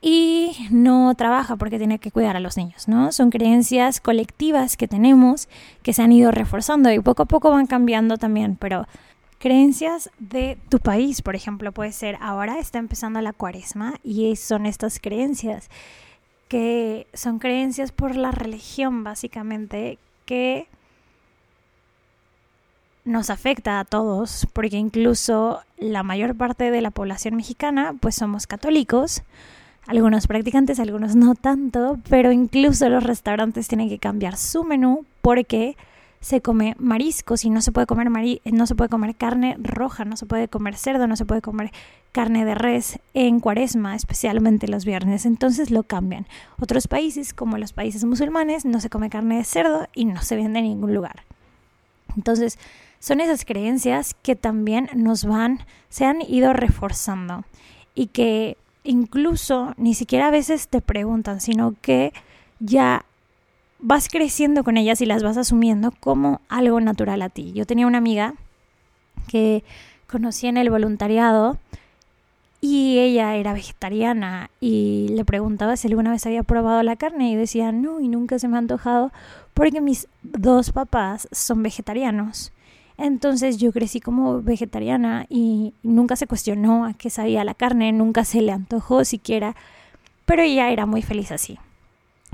y 0.00 0.68
no 0.70 1.14
trabaja 1.14 1.56
porque 1.56 1.78
tiene 1.78 1.98
que 1.98 2.10
cuidar 2.10 2.36
a 2.36 2.40
los 2.40 2.56
niños, 2.56 2.88
¿no? 2.88 3.10
Son 3.10 3.30
creencias 3.30 4.00
colectivas 4.00 4.76
que 4.76 4.86
tenemos 4.86 5.48
que 5.82 5.94
se 5.94 6.02
han 6.02 6.12
ido 6.12 6.30
reforzando 6.30 6.92
y 6.92 7.00
poco 7.00 7.22
a 7.22 7.26
poco 7.26 7.50
van 7.50 7.66
cambiando 7.66 8.18
también, 8.18 8.56
pero 8.56 8.86
creencias 9.44 10.08
de 10.18 10.56
tu 10.70 10.78
país, 10.78 11.20
por 11.20 11.36
ejemplo, 11.36 11.70
puede 11.70 11.92
ser 11.92 12.16
ahora 12.22 12.58
está 12.58 12.78
empezando 12.78 13.20
la 13.20 13.34
cuaresma 13.34 13.96
y 14.02 14.36
son 14.36 14.64
estas 14.64 14.98
creencias 14.98 15.68
que 16.48 17.06
son 17.12 17.38
creencias 17.38 17.92
por 17.92 18.16
la 18.16 18.30
religión 18.30 19.04
básicamente 19.04 19.98
que 20.24 20.66
nos 23.04 23.28
afecta 23.28 23.80
a 23.80 23.84
todos, 23.84 24.48
porque 24.54 24.78
incluso 24.78 25.60
la 25.76 26.02
mayor 26.02 26.34
parte 26.34 26.70
de 26.70 26.80
la 26.80 26.90
población 26.90 27.36
mexicana, 27.36 27.94
pues 28.00 28.14
somos 28.14 28.46
católicos, 28.46 29.24
algunos 29.86 30.26
practicantes, 30.26 30.80
algunos 30.80 31.16
no 31.16 31.34
tanto, 31.34 31.98
pero 32.08 32.32
incluso 32.32 32.88
los 32.88 33.04
restaurantes 33.04 33.68
tienen 33.68 33.90
que 33.90 33.98
cambiar 33.98 34.38
su 34.38 34.64
menú 34.64 35.04
porque 35.20 35.76
se 36.24 36.40
come 36.40 36.74
mariscos 36.78 37.44
y 37.44 37.50
no 37.50 37.60
se 37.60 37.70
puede 37.70 37.86
comer 37.86 38.08
no 38.10 38.66
se 38.66 38.74
puede 38.74 38.88
comer 38.88 39.14
carne 39.14 39.58
roja, 39.60 40.06
no 40.06 40.16
se 40.16 40.24
puede 40.24 40.48
comer 40.48 40.74
cerdo, 40.74 41.06
no 41.06 41.16
se 41.16 41.26
puede 41.26 41.42
comer 41.42 41.70
carne 42.12 42.46
de 42.46 42.54
res 42.54 42.98
en 43.12 43.40
Cuaresma, 43.40 43.94
especialmente 43.94 44.66
los 44.66 44.86
viernes. 44.86 45.26
Entonces 45.26 45.70
lo 45.70 45.82
cambian. 45.82 46.26
Otros 46.58 46.88
países, 46.88 47.34
como 47.34 47.58
los 47.58 47.74
países 47.74 48.06
musulmanes, 48.06 48.64
no 48.64 48.80
se 48.80 48.88
come 48.88 49.10
carne 49.10 49.36
de 49.36 49.44
cerdo 49.44 49.86
y 49.94 50.06
no 50.06 50.22
se 50.22 50.36
vende 50.36 50.60
en 50.60 50.64
ningún 50.64 50.94
lugar. 50.94 51.24
Entonces, 52.16 52.58
son 53.00 53.20
esas 53.20 53.44
creencias 53.44 54.16
que 54.22 54.34
también 54.34 54.88
nos 54.94 55.26
van, 55.26 55.60
se 55.90 56.06
han 56.06 56.22
ido 56.22 56.54
reforzando 56.54 57.44
y 57.94 58.06
que 58.06 58.56
incluso 58.82 59.74
ni 59.76 59.92
siquiera 59.92 60.28
a 60.28 60.30
veces 60.30 60.68
te 60.68 60.80
preguntan, 60.80 61.42
sino 61.42 61.74
que 61.82 62.14
ya 62.60 63.04
vas 63.86 64.08
creciendo 64.08 64.64
con 64.64 64.78
ellas 64.78 65.02
y 65.02 65.06
las 65.06 65.22
vas 65.22 65.36
asumiendo 65.36 65.92
como 66.00 66.40
algo 66.48 66.80
natural 66.80 67.20
a 67.20 67.28
ti. 67.28 67.52
Yo 67.52 67.66
tenía 67.66 67.86
una 67.86 67.98
amiga 67.98 68.32
que 69.28 69.62
conocí 70.06 70.46
en 70.46 70.56
el 70.56 70.70
voluntariado 70.70 71.58
y 72.62 72.98
ella 72.98 73.36
era 73.36 73.52
vegetariana 73.52 74.48
y 74.58 75.08
le 75.10 75.26
preguntaba 75.26 75.76
si 75.76 75.88
alguna 75.88 76.12
vez 76.12 76.24
había 76.24 76.42
probado 76.42 76.82
la 76.82 76.96
carne 76.96 77.30
y 77.30 77.36
decía 77.36 77.72
no 77.72 78.00
y 78.00 78.08
nunca 78.08 78.38
se 78.38 78.48
me 78.48 78.56
ha 78.56 78.60
antojado 78.60 79.12
porque 79.52 79.82
mis 79.82 80.08
dos 80.22 80.72
papás 80.72 81.28
son 81.30 81.62
vegetarianos. 81.62 82.52
Entonces 82.96 83.58
yo 83.58 83.70
crecí 83.70 84.00
como 84.00 84.40
vegetariana 84.40 85.26
y 85.28 85.74
nunca 85.82 86.16
se 86.16 86.26
cuestionó 86.26 86.86
a 86.86 86.94
qué 86.94 87.10
sabía 87.10 87.44
la 87.44 87.52
carne, 87.52 87.92
nunca 87.92 88.24
se 88.24 88.40
le 88.40 88.52
antojó 88.52 89.04
siquiera, 89.04 89.54
pero 90.24 90.40
ella 90.40 90.70
era 90.70 90.86
muy 90.86 91.02
feliz 91.02 91.32
así. 91.32 91.58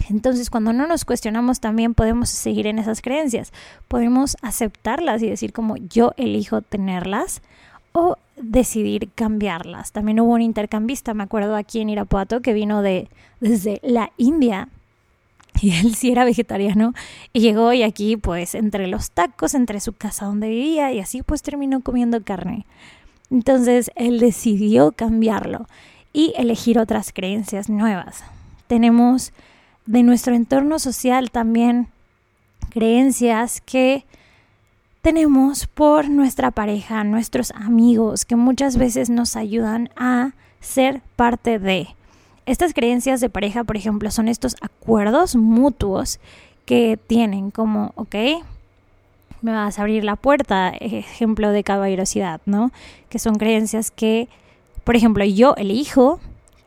Entonces 0.08 0.50
cuando 0.50 0.72
no 0.72 0.86
nos 0.86 1.04
cuestionamos 1.04 1.60
también 1.60 1.94
podemos 1.94 2.30
seguir 2.30 2.66
en 2.66 2.78
esas 2.78 3.02
creencias, 3.02 3.52
podemos 3.88 4.36
aceptarlas 4.42 5.22
y 5.22 5.28
decir 5.28 5.52
como 5.52 5.76
yo 5.76 6.12
elijo 6.16 6.62
tenerlas 6.62 7.42
o 7.92 8.16
decidir 8.36 9.10
cambiarlas. 9.14 9.92
También 9.92 10.20
hubo 10.20 10.32
un 10.32 10.42
intercambista, 10.42 11.14
me 11.14 11.24
acuerdo 11.24 11.56
aquí 11.56 11.80
en 11.80 11.90
Irapuato, 11.90 12.40
que 12.40 12.52
vino 12.52 12.82
de 12.82 13.08
desde 13.40 13.80
la 13.82 14.12
India 14.16 14.68
y 15.60 15.72
él 15.80 15.94
sí 15.94 16.10
era 16.10 16.24
vegetariano 16.24 16.94
y 17.32 17.40
llegó 17.40 17.72
y 17.72 17.82
aquí 17.82 18.16
pues 18.16 18.54
entre 18.54 18.86
los 18.86 19.10
tacos, 19.10 19.54
entre 19.54 19.80
su 19.80 19.92
casa 19.92 20.26
donde 20.26 20.48
vivía 20.48 20.92
y 20.92 21.00
así 21.00 21.22
pues 21.22 21.42
terminó 21.42 21.80
comiendo 21.80 22.22
carne. 22.22 22.66
Entonces 23.30 23.90
él 23.94 24.18
decidió 24.18 24.92
cambiarlo 24.92 25.66
y 26.12 26.32
elegir 26.36 26.78
otras 26.78 27.12
creencias 27.12 27.68
nuevas. 27.68 28.24
Tenemos 28.66 29.32
de 29.90 30.04
nuestro 30.04 30.36
entorno 30.36 30.78
social 30.78 31.32
también 31.32 31.88
creencias 32.70 33.60
que 33.60 34.04
tenemos 35.02 35.66
por 35.66 36.08
nuestra 36.08 36.52
pareja, 36.52 37.02
nuestros 37.02 37.50
amigos, 37.50 38.24
que 38.24 38.36
muchas 38.36 38.76
veces 38.76 39.10
nos 39.10 39.34
ayudan 39.34 39.90
a 39.96 40.30
ser 40.60 41.02
parte 41.16 41.58
de. 41.58 41.88
Estas 42.46 42.72
creencias 42.72 43.20
de 43.20 43.30
pareja, 43.30 43.64
por 43.64 43.76
ejemplo, 43.76 44.12
son 44.12 44.28
estos 44.28 44.54
acuerdos 44.60 45.34
mutuos 45.34 46.20
que 46.66 46.96
tienen 47.08 47.50
como, 47.50 47.90
ok, 47.96 48.14
me 49.42 49.52
vas 49.52 49.80
a 49.80 49.82
abrir 49.82 50.04
la 50.04 50.14
puerta, 50.14 50.68
ejemplo 50.70 51.50
de 51.50 51.64
caballerosidad, 51.64 52.40
¿no? 52.46 52.70
Que 53.08 53.18
son 53.18 53.34
creencias 53.34 53.90
que, 53.90 54.28
por 54.84 54.94
ejemplo, 54.94 55.24
yo 55.24 55.56
elijo 55.56 56.20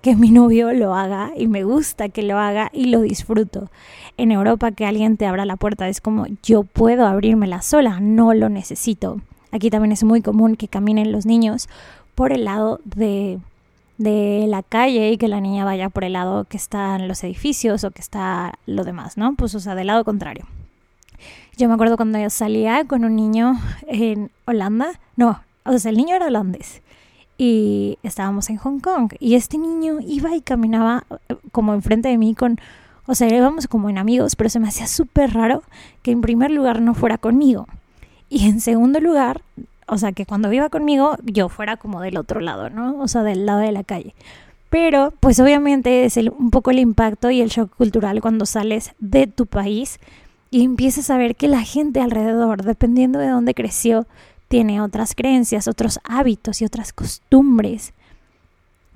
que 0.04 0.18
mi 0.18 0.32
novio 0.32 0.74
lo 0.74 0.94
haga 0.94 1.32
y 1.34 1.48
me 1.48 1.64
gusta 1.64 2.10
que 2.10 2.24
lo 2.24 2.38
haga 2.38 2.70
y 2.74 2.88
lo 2.88 3.00
disfruto. 3.00 3.72
En 4.18 4.34
Europa 4.34 4.74
que 4.74 4.86
alguien 4.86 5.16
te 5.16 5.26
abra 5.26 5.46
la 5.46 5.56
puerta 5.56 5.88
es 5.88 6.02
como 6.02 6.26
yo 6.44 6.64
puedo 6.64 7.08
abrirmela 7.08 7.62
sola, 7.62 8.02
no 8.02 8.34
lo 8.34 8.50
necesito. 8.50 9.22
Aquí 9.54 9.70
también 9.70 9.94
es 9.94 10.04
muy 10.04 10.22
común 10.22 10.58
que 10.58 10.68
caminen 10.68 11.14
los 11.14 11.26
niños 11.26 11.70
por 12.16 12.34
el 12.34 12.44
lado 12.44 12.82
de 12.84 13.40
de 13.98 14.46
la 14.50 14.62
calle 14.62 15.12
y 15.12 15.18
que 15.18 15.30
la 15.30 15.40
niña 15.40 15.64
vaya 15.64 15.88
por 15.88 16.04
el 16.04 16.14
lado 16.14 16.44
que 16.46 16.58
están 16.58 17.08
los 17.08 17.24
edificios 17.24 17.86
o 17.86 17.92
que 17.92 18.02
está 18.02 18.60
lo 18.66 18.84
demás, 18.84 19.16
¿no? 19.16 19.36
Pues 19.36 19.56
o 19.56 19.62
sea, 19.62 19.74
del 19.74 19.88
lado 19.88 20.04
contrario. 20.04 20.46
Yo 21.56 21.70
me 21.70 21.76
acuerdo 21.76 21.96
cuando 21.96 22.20
yo 22.20 22.30
salía 22.30 22.84
con 22.84 23.06
un 23.06 23.16
niño 23.16 23.54
en 23.88 24.32
Holanda, 24.44 25.00
no, 25.16 25.42
o 25.64 25.78
sea, 25.80 25.92
el 25.92 25.98
niño 25.98 26.18
era 26.18 26.28
holandés 26.28 26.82
y 27.38 27.98
estábamos 28.04 28.50
en 28.50 28.58
Hong 28.58 28.80
Kong 28.80 29.14
y 29.20 29.36
este 29.36 29.58
niño 29.58 30.00
iba 30.02 30.36
y 30.36 30.42
caminaba 30.42 31.06
eh, 31.30 31.36
como 31.52 31.74
enfrente 31.74 32.10
de 32.10 32.18
mí 32.18 32.36
con, 32.36 32.60
o 33.06 33.16
sea, 33.16 33.28
íbamos 33.28 33.68
como 33.68 33.90
en 33.90 33.98
amigos, 33.98 34.36
pero 34.36 34.50
se 34.50 34.60
me 34.60 34.68
hacía 34.68 34.88
súper 34.88 35.34
raro 35.34 35.64
que 36.02 36.12
en 36.12 36.22
primer 36.22 36.52
lugar 36.52 36.82
no 36.82 36.94
fuera 36.94 37.18
conmigo 37.18 37.68
y 38.30 38.48
en 38.48 38.60
segundo 38.60 39.00
lugar 39.00 39.42
o 39.88 39.98
sea, 39.98 40.12
que 40.12 40.26
cuando 40.26 40.52
iba 40.52 40.70
conmigo 40.70 41.18
yo 41.24 41.50
fuera 41.50 41.78
como 41.78 42.02
del 42.02 42.18
otro 42.18 42.40
lado, 42.40 42.70
¿no? 42.70 43.00
O 43.00 43.08
sea, 43.08 43.24
del 43.24 43.46
lado 43.46 43.60
de 43.60 43.72
la 43.72 43.84
calle. 43.84 44.16
Pero, 44.70 45.14
pues 45.20 45.40
obviamente 45.40 46.06
es 46.06 46.18
un 46.18 46.50
poco 46.50 46.72
el 46.72 46.80
impacto 46.80 47.30
y 47.30 47.42
el 47.42 47.50
shock 47.50 47.76
cultural 47.76 48.22
cuando 48.22 48.46
sales 48.46 48.94
de 49.00 49.28
tu 49.28 49.46
país 49.46 50.00
y 50.50 50.64
empiezas 50.64 51.10
a 51.10 51.18
ver 51.18 51.36
que 51.36 51.48
la 51.48 51.62
gente 51.62 52.02
alrededor, 52.02 52.64
dependiendo 52.64 53.20
de 53.20 53.28
dónde 53.28 53.54
creció, 53.54 54.08
tiene 54.54 54.82
otras 54.82 55.16
creencias, 55.16 55.68
otros 55.68 56.00
hábitos 56.04 56.62
y 56.62 56.66
otras 56.66 56.94
costumbres 56.94 57.92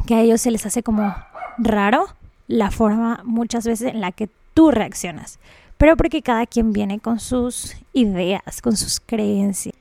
que 0.05 0.13
a 0.13 0.21
ellos 0.21 0.39
se 0.39 0.51
les 0.51 0.67
hace 0.67 0.83
como 0.83 1.15
raro 1.57 2.05
la 2.45 2.69
forma 2.69 3.21
muchas 3.23 3.65
veces 3.65 3.91
en 3.91 3.99
la 3.99 4.11
que 4.11 4.29
tú 4.53 4.69
reaccionas, 4.69 5.39
pero 5.79 5.97
porque 5.97 6.21
cada 6.21 6.45
quien 6.45 6.73
viene 6.73 6.99
con 6.99 7.19
sus 7.19 7.75
ideas, 7.93 8.61
con 8.61 8.77
sus 8.77 8.99
creencias. 8.99 9.73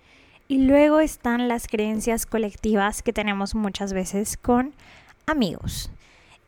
Y 0.49 0.63
luego 0.63 1.01
están 1.01 1.47
las 1.47 1.69
creencias 1.69 2.25
colectivas 2.25 3.03
que 3.03 3.13
tenemos 3.13 3.55
muchas 3.55 3.93
veces 3.93 4.39
con 4.39 4.73
amigos. 5.27 5.91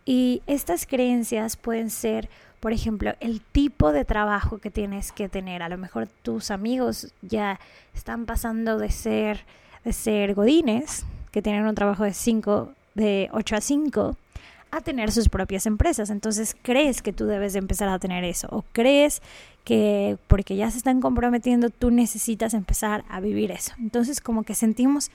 Y 0.07 0.41
estas 0.47 0.87
creencias 0.87 1.59
pueden 1.59 1.91
ser, 1.91 2.31
por 2.61 2.73
ejemplo, 2.73 3.13
el 3.21 3.41
tipo 3.41 3.93
de 3.93 4.05
trabajo 4.05 4.59
que 4.59 4.71
tienes 4.71 5.13
que 5.13 5.29
tener. 5.29 5.63
A 5.63 5.69
lo 5.69 5.79
mejor 5.79 6.09
tus 6.23 6.51
amigos 6.51 7.13
ya 7.23 7.61
están 7.95 8.27
pasando 8.27 8.79
de 8.79 8.91
ser, 8.91 9.45
de 9.85 9.93
ser 9.93 10.35
godines, 10.35 11.05
que 11.31 11.43
tienen 11.43 11.67
un 11.67 11.75
trabajo 11.75 12.05
de 12.05 12.15
5, 12.15 12.73
de 12.95 13.29
8 13.33 13.57
a 13.57 13.61
5, 13.61 14.17
a 14.71 14.81
tener 14.81 15.13
sus 15.13 15.29
propias 15.29 15.67
empresas. 15.67 16.11
Entonces 16.11 16.57
crees 16.63 17.03
que 17.03 17.13
tú 17.13 17.27
debes 17.27 17.53
de 17.53 17.61
empezar 17.61 17.89
a 17.89 17.99
tener 17.99 18.25
eso 18.25 18.49
o 18.51 18.65
crees 18.73 19.23
que 19.65 20.19
porque 20.29 20.57
ya 20.57 20.71
se 20.71 20.79
están 20.79 21.01
comprometiendo 21.01 21.71
tú 21.71 21.91
necesitas 21.91 22.55
empezar 22.55 23.05
a 23.09 23.21
vivir 23.21 23.51
eso. 23.51 23.73
Entonces 23.79 24.21
como 24.21 24.43
que 24.43 24.55
sentimos 24.55 25.11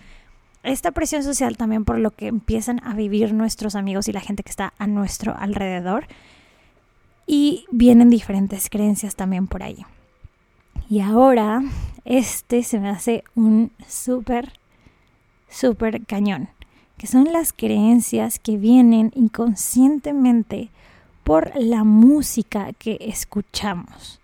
esta 0.63 0.91
presión 0.91 1.23
social 1.23 1.57
también 1.57 1.83
por 1.85 1.99
lo 1.99 2.11
que 2.11 2.27
empiezan 2.27 2.81
a 2.85 2.93
vivir 2.93 3.33
nuestros 3.33 3.75
amigos 3.75 4.07
y 4.07 4.13
la 4.13 4.21
gente 4.21 4.43
que 4.43 4.49
está 4.49 4.73
a 4.77 4.87
nuestro 4.87 5.35
alrededor. 5.37 6.07
Y 7.25 7.65
vienen 7.71 8.09
diferentes 8.09 8.69
creencias 8.69 9.15
también 9.15 9.47
por 9.47 9.63
ahí. 9.63 9.85
Y 10.89 10.99
ahora 10.99 11.63
este 12.05 12.63
se 12.63 12.79
me 12.79 12.89
hace 12.89 13.23
un 13.35 13.71
súper, 13.87 14.53
súper 15.49 16.05
cañón 16.05 16.49
que 17.03 17.07
son 17.07 17.33
las 17.33 17.51
creencias 17.51 18.39
que 18.39 18.55
vienen 18.55 19.11
inconscientemente 19.13 20.69
por 21.25 21.51
la 21.55 21.83
música 21.83 22.71
que 22.79 22.97
escuchamos. 23.01 24.21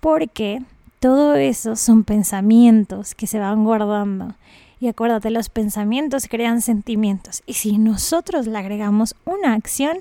Porque 0.00 0.62
todo 1.00 1.36
eso 1.36 1.74
son 1.74 2.04
pensamientos 2.04 3.14
que 3.14 3.26
se 3.26 3.38
van 3.38 3.64
guardando. 3.64 4.34
Y 4.78 4.88
acuérdate, 4.88 5.30
los 5.30 5.48
pensamientos 5.48 6.26
crean 6.28 6.60
sentimientos. 6.60 7.42
Y 7.46 7.54
si 7.54 7.78
nosotros 7.78 8.46
le 8.46 8.58
agregamos 8.58 9.14
una 9.24 9.54
acción, 9.54 9.98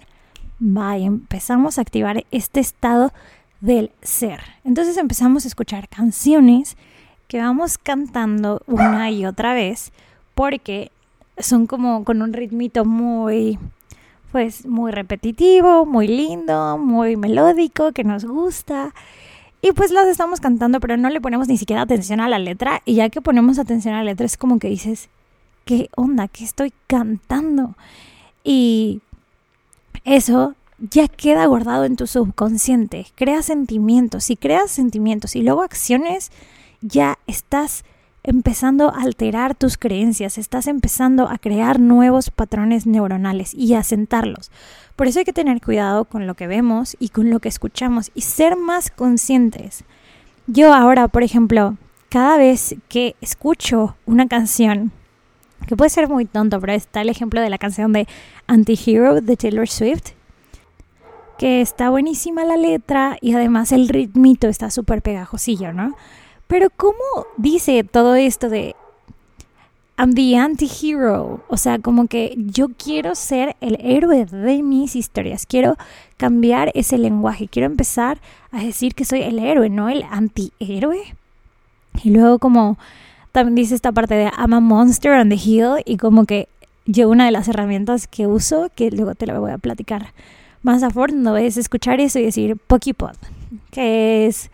y 0.59 1.05
empezamos 1.05 1.77
a 1.77 1.81
activar 1.81 2.25
este 2.31 2.59
estado 2.59 3.11
del 3.61 3.91
ser. 4.01 4.41
Entonces 4.63 4.97
empezamos 4.97 5.45
a 5.45 5.47
escuchar 5.47 5.89
canciones 5.89 6.77
que 7.27 7.39
vamos 7.39 7.77
cantando 7.77 8.61
una 8.67 9.11
y 9.11 9.25
otra 9.25 9.53
vez 9.53 9.91
porque 10.35 10.91
son 11.37 11.67
como 11.67 12.03
con 12.03 12.21
un 12.21 12.33
ritmito 12.33 12.85
muy, 12.85 13.57
pues 14.31 14.65
muy 14.65 14.91
repetitivo, 14.91 15.85
muy 15.85 16.07
lindo, 16.07 16.77
muy 16.77 17.15
melódico, 17.15 17.91
que 17.91 18.03
nos 18.03 18.25
gusta. 18.25 18.93
Y 19.61 19.71
pues 19.71 19.91
las 19.91 20.07
estamos 20.07 20.39
cantando, 20.39 20.79
pero 20.79 20.95
no 20.95 21.09
le 21.09 21.21
ponemos 21.21 21.47
ni 21.47 21.57
siquiera 21.57 21.81
atención 21.81 22.19
a 22.19 22.29
la 22.29 22.37
letra. 22.37 22.81
Y 22.85 22.95
ya 22.95 23.09
que 23.09 23.21
ponemos 23.21 23.57
atención 23.57 23.95
a 23.95 23.99
la 23.99 24.03
letra, 24.03 24.25
es 24.25 24.37
como 24.37 24.59
que 24.59 24.69
dices, 24.69 25.09
¿qué 25.65 25.89
onda? 25.95 26.27
¿Qué 26.27 26.43
estoy 26.43 26.71
cantando? 26.87 27.75
Y 28.43 29.01
eso 30.05 30.55
ya 30.79 31.07
queda 31.07 31.45
guardado 31.45 31.85
en 31.85 31.95
tu 31.95 32.07
subconsciente. 32.07 33.07
Crea 33.15 33.41
sentimientos. 33.41 34.25
Si 34.25 34.35
creas 34.35 34.71
sentimientos 34.71 35.35
y 35.35 35.41
luego 35.41 35.61
acciones, 35.61 36.31
ya 36.81 37.17
estás 37.27 37.83
empezando 38.23 38.89
a 38.89 39.03
alterar 39.03 39.53
tus 39.53 39.77
creencias, 39.77 40.37
estás 40.37 40.65
empezando 40.67 41.27
a 41.29 41.37
crear 41.37 41.79
nuevos 41.79 42.31
patrones 42.31 42.87
neuronales 42.87 43.53
y 43.53 43.75
a 43.75 43.83
sentarlos. 43.83 44.51
Por 44.95 45.07
eso 45.07 45.19
hay 45.19 45.25
que 45.25 45.33
tener 45.33 45.61
cuidado 45.61 46.05
con 46.05 46.25
lo 46.25 46.33
que 46.33 46.47
vemos 46.47 46.97
y 46.99 47.09
con 47.09 47.29
lo 47.29 47.39
que 47.39 47.49
escuchamos 47.49 48.11
y 48.15 48.21
ser 48.21 48.55
más 48.55 48.89
conscientes. 48.89 49.83
Yo 50.47 50.73
ahora, 50.73 51.07
por 51.07 51.21
ejemplo, 51.21 51.77
cada 52.09 52.37
vez 52.37 52.75
que 52.87 53.15
escucho 53.21 53.95
una 54.05 54.27
canción, 54.27 54.91
que 55.65 55.75
puede 55.75 55.89
ser 55.89 56.07
muy 56.09 56.25
tonto, 56.25 56.59
pero 56.59 56.73
está 56.73 57.01
el 57.01 57.09
ejemplo 57.09 57.41
de 57.41 57.49
la 57.49 57.57
canción 57.57 57.93
de 57.93 58.07
Anti-Hero 58.47 59.21
de 59.21 59.37
Taylor 59.37 59.67
Swift, 59.67 60.11
que 61.37 61.61
está 61.61 61.89
buenísima 61.89 62.45
la 62.45 62.57
letra 62.57 63.17
y 63.21 63.33
además 63.33 63.71
el 63.71 63.89
ritmito 63.89 64.47
está 64.47 64.71
súper 64.71 65.01
pegajosillo, 65.01 65.73
¿no? 65.73 65.95
Pero 66.47 66.69
¿cómo 66.69 67.27
dice 67.37 67.83
todo 67.83 68.15
esto 68.15 68.49
de 68.49 68.75
I'm 69.97 70.13
the 70.13 70.35
anti-hero? 70.35 71.41
O 71.47 71.57
sea, 71.57 71.79
como 71.79 72.07
que 72.07 72.35
yo 72.37 72.67
quiero 72.69 73.15
ser 73.15 73.55
el 73.61 73.77
héroe 73.79 74.25
de 74.25 74.61
mis 74.61 74.95
historias. 74.95 75.45
Quiero 75.45 75.77
cambiar 76.17 76.71
ese 76.75 76.97
lenguaje. 76.97 77.47
Quiero 77.47 77.67
empezar 77.67 78.19
a 78.51 78.61
decir 78.61 78.93
que 78.93 79.05
soy 79.05 79.21
el 79.21 79.39
héroe, 79.39 79.69
no 79.69 79.87
el 79.87 80.03
anti-héroe. 80.03 81.15
Y 82.03 82.09
luego 82.09 82.39
como 82.39 82.77
también 83.35 83.55
dice 83.55 83.75
esta 83.75 83.91
parte 83.91 84.15
de 84.15 84.31
I'm 84.37 84.53
a 84.53 84.61
monster 84.61 85.11
on 85.11 85.27
the 85.27 85.35
hill 85.35 85.83
y 85.83 85.97
como 85.97 86.23
que 86.23 86.47
yo 86.85 87.09
una 87.09 87.25
de 87.25 87.31
las 87.31 87.49
herramientas 87.49 88.07
que 88.07 88.27
uso, 88.27 88.71
que 88.73 88.89
luego 88.91 89.13
te 89.13 89.27
la 89.27 89.37
voy 89.37 89.51
a 89.51 89.57
platicar 89.57 90.13
más 90.63 90.83
a 90.83 90.89
fondo, 90.89 91.35
es 91.35 91.57
escuchar 91.57 91.99
eso 91.99 92.17
y 92.17 92.23
decir 92.23 92.55
Pokipod, 92.55 93.17
que 93.71 94.25
es 94.25 94.49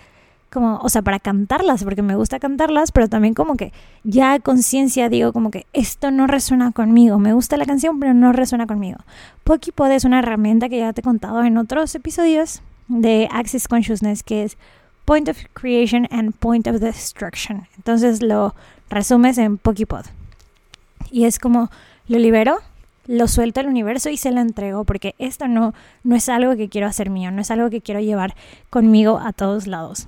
como, 0.52 0.78
o 0.78 0.90
sea, 0.90 1.04
para 1.04 1.20
cantarlas, 1.20 1.84
porque 1.84 2.02
me 2.02 2.16
gusta 2.16 2.40
cantarlas, 2.40 2.92
pero 2.92 3.08
también 3.08 3.36
como 3.36 3.56
que 3.56 3.72
ya 4.04 4.40
conciencia 4.40 5.10
digo 5.10 5.32
como 5.32 5.52
que 5.52 5.68
esto 5.74 6.10
no 6.10 6.26
resuena 6.26 6.72
conmigo, 6.72 7.20
me 7.20 7.34
gusta 7.34 7.58
la 7.58 7.68
canción, 7.68 8.00
pero 8.00 8.16
no 8.16 8.34
resuena 8.34 8.66
conmigo. 8.66 8.98
Pokipod 9.44 9.92
es 9.92 10.06
una 10.06 10.20
herramienta 10.20 10.70
que 10.70 10.80
ya 10.80 10.92
te 10.92 11.02
he 11.02 11.04
contado 11.04 11.44
en 11.44 11.56
otros 11.58 11.94
episodios 11.94 12.64
de 12.88 13.30
Access 13.32 13.68
Consciousness, 13.68 14.24
que 14.24 14.44
es 14.44 14.58
Point 15.06 15.30
of 15.30 15.38
Creation 15.54 16.08
and 16.12 16.34
Point 16.34 16.68
of 16.68 16.80
Destruction. 16.80 17.68
Entonces 17.76 18.22
lo 18.22 18.56
resumes 18.90 19.38
en 19.38 19.58
Pokipod. 19.58 20.06
Y 21.12 21.26
es 21.26 21.40
como, 21.40 21.70
lo 22.08 22.20
libero, 22.20 22.60
lo 23.08 23.28
suelto 23.28 23.60
al 23.60 23.68
universo 23.68 24.10
y 24.10 24.18
se 24.18 24.32
lo 24.32 24.40
entrego, 24.40 24.86
porque 24.86 25.16
esto 25.18 25.48
no, 25.48 25.74
no 26.04 26.16
es 26.16 26.30
algo 26.30 26.56
que 26.56 26.70
quiero 26.70 26.88
hacer 26.88 27.10
mío, 27.10 27.32
no 27.32 27.42
es 27.42 27.52
algo 27.52 27.70
que 27.70 27.82
quiero 27.82 28.00
llevar 28.00 28.36
conmigo 28.70 29.20
a 29.20 29.34
todos 29.34 29.68
lados. 29.68 30.08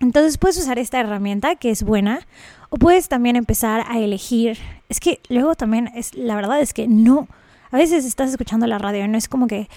Entonces 0.00 0.38
puedes 0.38 0.58
usar 0.58 0.78
esta 0.78 0.98
herramienta 0.98 1.56
que 1.56 1.70
es 1.70 1.82
buena 1.82 2.26
o 2.70 2.76
puedes 2.76 3.08
también 3.08 3.36
empezar 3.36 3.84
a 3.86 3.98
elegir. 3.98 4.58
Es 4.88 4.98
que 4.98 5.20
luego 5.28 5.54
también 5.54 5.90
es 5.94 6.14
la 6.14 6.36
verdad 6.36 6.60
es 6.60 6.72
que 6.72 6.88
no 6.88 7.28
a 7.70 7.76
veces 7.76 8.04
estás 8.04 8.30
escuchando 8.30 8.66
la 8.66 8.78
radio 8.78 9.04
y 9.04 9.08
no 9.08 9.18
es 9.18 9.28
como 9.28 9.46
que 9.46 9.68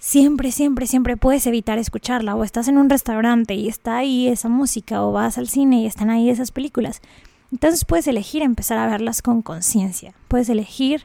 siempre 0.00 0.50
siempre 0.50 0.86
siempre 0.86 1.16
puedes 1.16 1.46
evitar 1.46 1.78
escucharla 1.78 2.34
o 2.34 2.42
estás 2.42 2.66
en 2.68 2.78
un 2.78 2.90
restaurante 2.90 3.54
y 3.54 3.68
está 3.68 3.98
ahí 3.98 4.26
esa 4.26 4.48
música 4.48 5.04
o 5.04 5.12
vas 5.12 5.38
al 5.38 5.48
cine 5.48 5.82
y 5.82 5.86
están 5.86 6.10
ahí 6.10 6.30
esas 6.30 6.50
películas. 6.50 7.00
Entonces 7.52 7.84
puedes 7.84 8.08
elegir 8.08 8.42
empezar 8.42 8.78
a 8.78 8.86
verlas 8.86 9.22
con 9.22 9.42
conciencia. 9.42 10.14
Puedes 10.26 10.48
elegir 10.48 11.04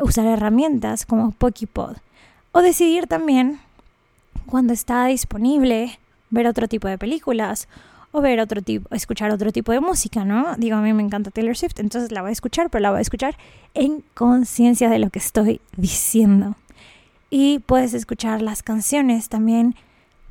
usar 0.00 0.26
herramientas 0.26 1.04
como 1.04 1.32
Pokipod 1.32 1.96
o 2.52 2.62
decidir 2.62 3.06
también 3.06 3.58
cuando 4.46 4.72
está 4.72 5.06
disponible 5.06 5.98
ver 6.30 6.46
otro 6.46 6.68
tipo 6.68 6.86
de 6.86 6.98
películas 6.98 7.66
o 8.12 8.20
ver 8.20 8.40
otro 8.40 8.62
tipo, 8.62 8.94
escuchar 8.94 9.32
otro 9.32 9.50
tipo 9.50 9.72
de 9.72 9.80
música, 9.80 10.24
¿no? 10.24 10.54
Digo, 10.56 10.76
a 10.76 10.80
mí 10.80 10.92
me 10.92 11.02
encanta 11.02 11.30
Taylor 11.30 11.56
Swift, 11.56 11.80
entonces 11.80 12.12
la 12.12 12.22
voy 12.22 12.30
a 12.30 12.32
escuchar, 12.32 12.70
pero 12.70 12.82
la 12.82 12.90
voy 12.90 12.98
a 12.98 13.02
escuchar 13.02 13.36
en 13.74 14.04
conciencia 14.14 14.88
de 14.88 15.00
lo 15.00 15.10
que 15.10 15.18
estoy 15.18 15.60
diciendo. 15.76 16.54
Y 17.30 17.60
puedes 17.60 17.94
escuchar 17.94 18.42
las 18.42 18.62
canciones 18.62 19.28
también. 19.28 19.74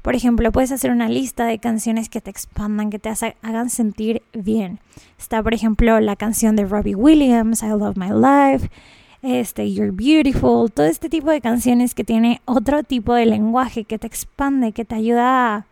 Por 0.01 0.15
ejemplo, 0.15 0.51
puedes 0.51 0.71
hacer 0.71 0.91
una 0.91 1.09
lista 1.09 1.45
de 1.45 1.59
canciones 1.59 2.09
que 2.09 2.21
te 2.21 2.29
expandan, 2.29 2.89
que 2.89 2.99
te 2.99 3.09
hagan 3.09 3.69
sentir 3.69 4.21
bien. 4.33 4.79
Está, 5.17 5.41
por 5.41 5.53
ejemplo, 5.53 5.99
la 5.99 6.15
canción 6.15 6.55
de 6.55 6.65
Robbie 6.65 6.95
Williams, 6.95 7.63
I 7.63 7.69
Love 7.69 7.97
My 7.97 8.09
Life 8.09 8.69
este, 9.25 9.73
You're 9.73 9.91
Beautiful, 9.91 10.71
todo 10.71 10.85
este 10.85 11.09
tipo 11.09 11.31
de 11.31 11.41
canciones 11.41 11.95
que 11.95 12.03
tiene 12.03 12.41
otro 12.45 12.83
tipo 12.83 13.15
de 13.15 13.25
lenguaje 13.25 13.83
que 13.83 13.97
te 13.97 14.05
expande, 14.05 14.71
que 14.71 14.85
te 14.85 14.95
ayuda 14.95 15.55
a 15.55 15.65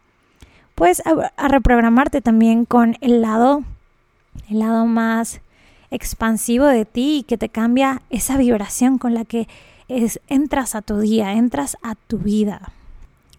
pues 0.73 1.03
a, 1.05 1.47
reprogramarte 1.47 2.21
también 2.21 2.65
con 2.65 2.97
el 3.01 3.21
lado, 3.21 3.63
el 4.49 4.59
lado 4.59 4.87
más 4.87 5.39
expansivo 5.91 6.65
de 6.65 6.85
ti 6.85 7.19
y 7.19 7.23
que 7.23 7.37
te 7.37 7.49
cambia 7.49 8.01
esa 8.09 8.37
vibración 8.37 8.97
con 8.97 9.13
la 9.13 9.23
que 9.23 9.47
es, 9.87 10.19
entras 10.27 10.75
a 10.75 10.81
tu 10.81 10.99
día, 10.99 11.33
entras 11.33 11.77
a 11.83 11.95
tu 11.95 12.17
vida. 12.17 12.71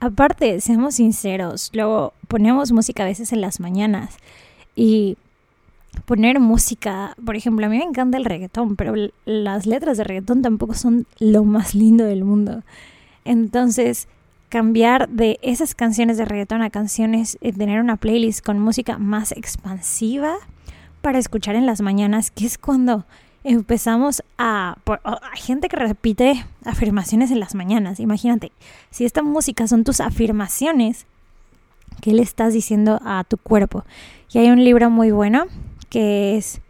Aparte, 0.00 0.60
seamos 0.60 0.96
sinceros, 0.96 1.70
luego 1.72 2.12
ponemos 2.28 2.72
música 2.72 3.04
a 3.04 3.06
veces 3.06 3.32
en 3.32 3.40
las 3.40 3.60
mañanas 3.60 4.16
y 4.76 5.16
poner 6.04 6.40
música, 6.40 7.16
por 7.24 7.36
ejemplo, 7.36 7.66
a 7.66 7.68
mí 7.68 7.78
me 7.78 7.84
encanta 7.84 8.18
el 8.18 8.24
reggaetón, 8.24 8.76
pero 8.76 8.94
las 9.24 9.66
letras 9.66 9.96
de 9.96 10.04
reggaetón 10.04 10.42
tampoco 10.42 10.74
son 10.74 11.06
lo 11.18 11.44
más 11.44 11.74
lindo 11.74 12.04
del 12.04 12.24
mundo. 12.24 12.62
Entonces, 13.24 14.08
cambiar 14.48 15.08
de 15.08 15.38
esas 15.42 15.74
canciones 15.74 16.16
de 16.16 16.24
reggaetón 16.24 16.62
a 16.62 16.70
canciones, 16.70 17.38
eh, 17.40 17.52
tener 17.52 17.80
una 17.80 17.96
playlist 17.96 18.44
con 18.44 18.58
música 18.58 18.98
más 18.98 19.32
expansiva 19.32 20.36
para 21.00 21.18
escuchar 21.18 21.56
en 21.56 21.66
las 21.66 21.80
mañanas, 21.80 22.30
que 22.30 22.46
es 22.46 22.58
cuando 22.58 23.04
empezamos 23.44 24.22
a... 24.38 24.76
hay 24.86 25.40
gente 25.40 25.68
que 25.68 25.76
repite 25.76 26.44
afirmaciones 26.64 27.30
en 27.30 27.40
las 27.40 27.54
mañanas. 27.54 28.00
Imagínate, 28.00 28.52
si 28.90 29.04
esta 29.04 29.22
música 29.22 29.68
son 29.68 29.84
tus 29.84 30.00
afirmaciones, 30.00 31.06
¿qué 32.00 32.12
le 32.12 32.22
estás 32.22 32.52
diciendo 32.52 33.00
a 33.04 33.24
tu 33.24 33.36
cuerpo? 33.36 33.84
Y 34.32 34.38
hay 34.38 34.50
un 34.50 34.64
libro 34.64 34.90
muy 34.90 35.10
bueno 35.10 35.46
que 35.90 36.36
es 36.36 36.60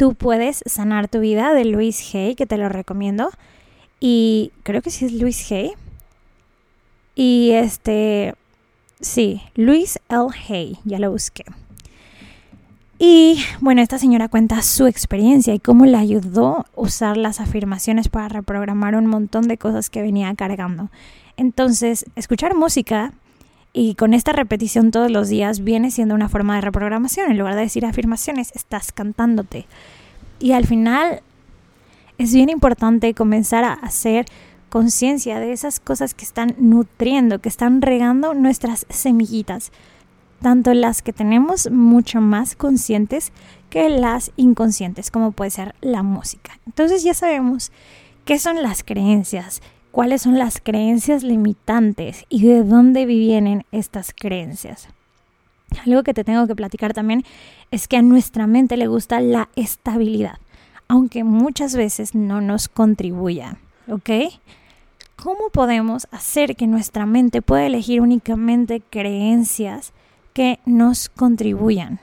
Tú 0.00 0.14
puedes 0.14 0.62
sanar 0.64 1.08
tu 1.08 1.20
vida 1.20 1.52
de 1.52 1.66
Luis 1.66 2.14
Hay, 2.14 2.34
que 2.34 2.46
te 2.46 2.56
lo 2.56 2.70
recomiendo. 2.70 3.28
Y 4.00 4.50
creo 4.62 4.80
que 4.80 4.88
sí 4.88 5.04
es 5.04 5.12
Luis 5.12 5.52
Hay. 5.52 5.72
Y 7.14 7.50
este, 7.50 8.34
sí, 8.98 9.42
Luis 9.56 9.98
L. 10.08 10.28
Hay, 10.48 10.78
ya 10.84 10.98
lo 10.98 11.10
busqué. 11.10 11.44
Y 13.02 13.42
bueno, 13.62 13.80
esta 13.80 13.98
señora 13.98 14.28
cuenta 14.28 14.60
su 14.60 14.86
experiencia 14.86 15.54
y 15.54 15.58
cómo 15.58 15.86
le 15.86 15.96
ayudó 15.96 16.58
a 16.58 16.66
usar 16.76 17.16
las 17.16 17.40
afirmaciones 17.40 18.10
para 18.10 18.28
reprogramar 18.28 18.94
un 18.94 19.06
montón 19.06 19.48
de 19.48 19.56
cosas 19.56 19.88
que 19.88 20.02
venía 20.02 20.34
cargando. 20.34 20.90
Entonces, 21.38 22.04
escuchar 22.14 22.54
música 22.54 23.14
y 23.72 23.94
con 23.94 24.12
esta 24.12 24.32
repetición 24.32 24.90
todos 24.90 25.10
los 25.10 25.30
días 25.30 25.64
viene 25.64 25.90
siendo 25.90 26.14
una 26.14 26.28
forma 26.28 26.56
de 26.56 26.60
reprogramación. 26.60 27.30
En 27.30 27.38
lugar 27.38 27.54
de 27.54 27.62
decir 27.62 27.86
afirmaciones, 27.86 28.52
estás 28.54 28.92
cantándote. 28.92 29.64
Y 30.38 30.52
al 30.52 30.66
final 30.66 31.22
es 32.18 32.34
bien 32.34 32.50
importante 32.50 33.14
comenzar 33.14 33.64
a 33.64 33.72
hacer 33.72 34.26
conciencia 34.68 35.40
de 35.40 35.52
esas 35.52 35.80
cosas 35.80 36.12
que 36.12 36.26
están 36.26 36.54
nutriendo, 36.58 37.38
que 37.38 37.48
están 37.48 37.80
regando 37.80 38.34
nuestras 38.34 38.84
semillitas 38.90 39.72
tanto 40.40 40.74
las 40.74 41.02
que 41.02 41.12
tenemos 41.12 41.70
mucho 41.70 42.20
más 42.20 42.56
conscientes 42.56 43.32
que 43.68 43.88
las 43.88 44.32
inconscientes, 44.36 45.10
como 45.10 45.32
puede 45.32 45.50
ser 45.50 45.74
la 45.80 46.02
música. 46.02 46.58
Entonces 46.66 47.02
ya 47.02 47.14
sabemos 47.14 47.70
qué 48.24 48.38
son 48.38 48.62
las 48.62 48.82
creencias, 48.82 49.62
cuáles 49.92 50.22
son 50.22 50.38
las 50.38 50.60
creencias 50.60 51.22
limitantes 51.22 52.24
y 52.28 52.46
de 52.46 52.64
dónde 52.64 53.06
vienen 53.06 53.64
estas 53.70 54.12
creencias. 54.12 54.88
Algo 55.86 56.02
que 56.02 56.14
te 56.14 56.24
tengo 56.24 56.46
que 56.46 56.56
platicar 56.56 56.94
también 56.94 57.24
es 57.70 57.86
que 57.86 57.96
a 57.96 58.02
nuestra 58.02 58.46
mente 58.46 58.76
le 58.76 58.88
gusta 58.88 59.20
la 59.20 59.48
estabilidad, 59.54 60.38
aunque 60.88 61.22
muchas 61.22 61.76
veces 61.76 62.14
no 62.14 62.40
nos 62.40 62.68
contribuya, 62.68 63.56
¿ok? 63.88 64.10
¿Cómo 65.14 65.50
podemos 65.52 66.08
hacer 66.10 66.56
que 66.56 66.66
nuestra 66.66 67.06
mente 67.06 67.42
pueda 67.42 67.66
elegir 67.66 68.00
únicamente 68.00 68.80
creencias 68.80 69.92
que 70.32 70.60
nos 70.64 71.08
contribuyan. 71.08 72.00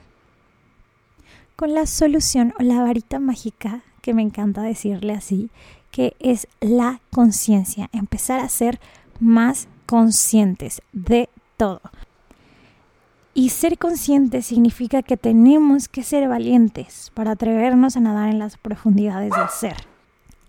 Con 1.56 1.74
la 1.74 1.86
solución 1.86 2.54
o 2.60 2.64
la 2.64 2.82
varita 2.82 3.20
mágica, 3.20 3.82
que 4.02 4.14
me 4.14 4.22
encanta 4.22 4.62
decirle 4.62 5.14
así, 5.14 5.50
que 5.92 6.16
es 6.20 6.48
la 6.60 7.02
conciencia, 7.12 7.90
empezar 7.92 8.40
a 8.40 8.50
ser 8.50 8.80
más 9.20 9.68
conscientes 9.86 10.82
de 10.94 11.30
todo. 11.58 11.82
Y 13.34 13.50
ser 13.50 13.78
conscientes 13.78 14.48
significa 14.48 15.02
que 15.02 15.18
tenemos 15.18 15.88
que 15.88 16.04
ser 16.04 16.28
valientes 16.28 17.12
para 17.14 17.32
atrevernos 17.32 17.96
a 17.96 18.00
nadar 18.00 18.30
en 18.30 18.40
las 18.40 18.58
profundidades 18.58 19.32
del 19.32 19.50
ser. 19.50 19.78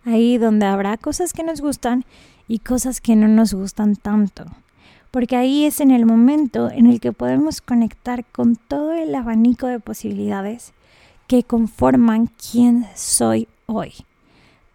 Ahí 0.05 0.38
donde 0.38 0.67
habrá 0.67 0.97
cosas 0.97 1.33
que 1.33 1.43
nos 1.43 1.61
gustan 1.61 2.05
y 2.47 2.61
cosas 2.61 3.01
que 3.01 3.14
no 3.14 3.29
nos 3.29 3.53
gustan 3.53 3.97
tanto 3.97 4.47
porque 5.11 5.37
ahí 5.37 5.64
es 5.64 5.81
en 5.81 5.90
el 5.90 6.07
momento 6.07 6.71
en 6.71 6.87
el 6.87 7.01
que 7.01 7.12
podemos 7.12 7.61
conectar 7.61 8.25
con 8.25 8.57
todo 8.57 8.92
el 8.92 9.14
abanico 9.14 9.66
de 9.66 9.81
posibilidades 9.81 10.73
que 11.27 11.42
conforman 11.42 12.31
quién 12.51 12.87
soy 12.94 13.49
hoy. 13.66 13.92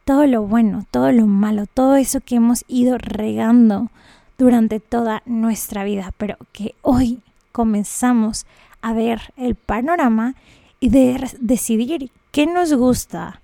Todo 0.06 0.26
lo 0.26 0.43
bueno, 0.43 0.86
todo 0.91 1.12
lo 1.12 1.28
malo, 1.28 1.65
todo 1.65 1.96
eso 1.96 2.19
que 2.19 2.36
hemos 2.36 2.65
ido 2.67 2.98
regando 2.98 3.89
durante 4.38 4.80
toda 4.80 5.24
nuestra 5.26 5.84
vida, 5.84 6.13
pero 6.17 6.38
que 6.52 6.76
hoy 6.82 7.19
comenzamos 7.52 8.46
a 8.82 8.93
ver 8.93 9.34
el 9.38 9.56
panorama 9.56 10.36
y 10.80 10.89
de 10.89 11.30
decidir 11.39 12.12
qué 12.32 12.46
nos 12.46 12.74
gusta 12.74 13.39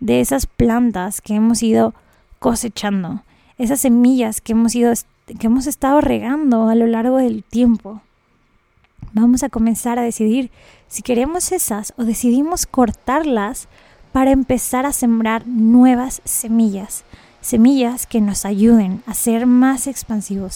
de 0.00 0.20
esas 0.20 0.46
plantas 0.46 1.20
que 1.20 1.34
hemos 1.34 1.62
ido 1.62 1.94
cosechando, 2.40 3.22
esas 3.58 3.80
semillas 3.80 4.40
que 4.40 4.52
hemos 4.52 4.74
ido 4.74 4.92
que 5.38 5.46
hemos 5.46 5.66
estado 5.66 6.00
regando 6.00 6.68
a 6.68 6.74
lo 6.74 6.86
largo 6.86 7.18
del 7.18 7.44
tiempo. 7.44 8.02
Vamos 9.12 9.42
a 9.42 9.48
comenzar 9.48 9.98
a 9.98 10.02
decidir 10.02 10.50
si 10.88 11.02
queremos 11.02 11.52
esas 11.52 11.92
o 11.96 12.04
decidimos 12.04 12.66
cortarlas 12.66 13.68
para 14.12 14.30
empezar 14.30 14.86
a 14.86 14.92
sembrar 14.92 15.46
nuevas 15.46 16.20
semillas. 16.24 17.04
Semillas 17.40 18.06
que 18.06 18.20
nos 18.20 18.44
ayuden 18.44 19.02
a 19.06 19.14
ser 19.14 19.46
más 19.46 19.86
expansivos, 19.86 20.54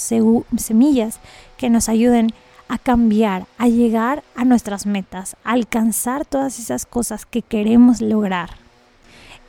semillas 0.57 1.19
que 1.57 1.71
nos 1.71 1.89
ayuden 1.89 2.35
a 2.69 2.79
cambiar, 2.79 3.47
a 3.59 3.69
llegar 3.69 4.23
a 4.37 4.45
nuestras 4.45 4.87
metas, 4.87 5.37
a 5.45 5.53
alcanzar 5.53 6.25
todas 6.25 6.59
esas 6.59 6.87
cosas 6.87 7.27
que 7.27 7.43
queremos 7.43 8.01
lograr. 8.01 8.64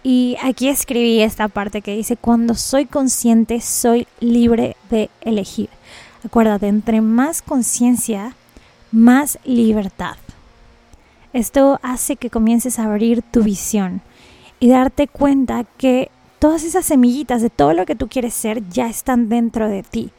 Y 0.07 0.37
aquí 0.43 0.67
escribí 0.67 1.21
esta 1.21 1.47
parte 1.47 1.81
que 1.81 1.95
dice, 1.95 2.15
cuando 2.15 2.53
soy 2.53 2.85
consciente, 2.85 3.59
soy 3.59 4.05
libre 4.19 4.77
de 4.91 5.09
elegir. 5.21 5.67
Acuérdate, 6.23 6.67
entre 6.67 7.01
más 7.01 7.41
conciencia, 7.41 8.35
más 8.91 9.39
libertad. 9.45 10.17
Esto 11.33 11.79
hace 11.81 12.17
que 12.17 12.29
comiences 12.29 12.77
a 12.77 12.83
abrir 12.83 13.23
tu 13.23 13.41
visión 13.41 14.01
y 14.59 14.69
darte 14.69 15.07
cuenta 15.07 15.63
que 15.63 16.11
todas 16.37 16.63
esas 16.63 16.85
semillitas 16.85 17.41
de 17.41 17.49
todo 17.49 17.73
lo 17.73 17.87
que 17.87 17.95
tú 17.95 18.07
quieres 18.07 18.35
ser 18.35 18.61
ya 18.69 18.85
están 18.85 19.27
dentro 19.27 19.69
de 19.69 19.81
ti. 19.81 20.11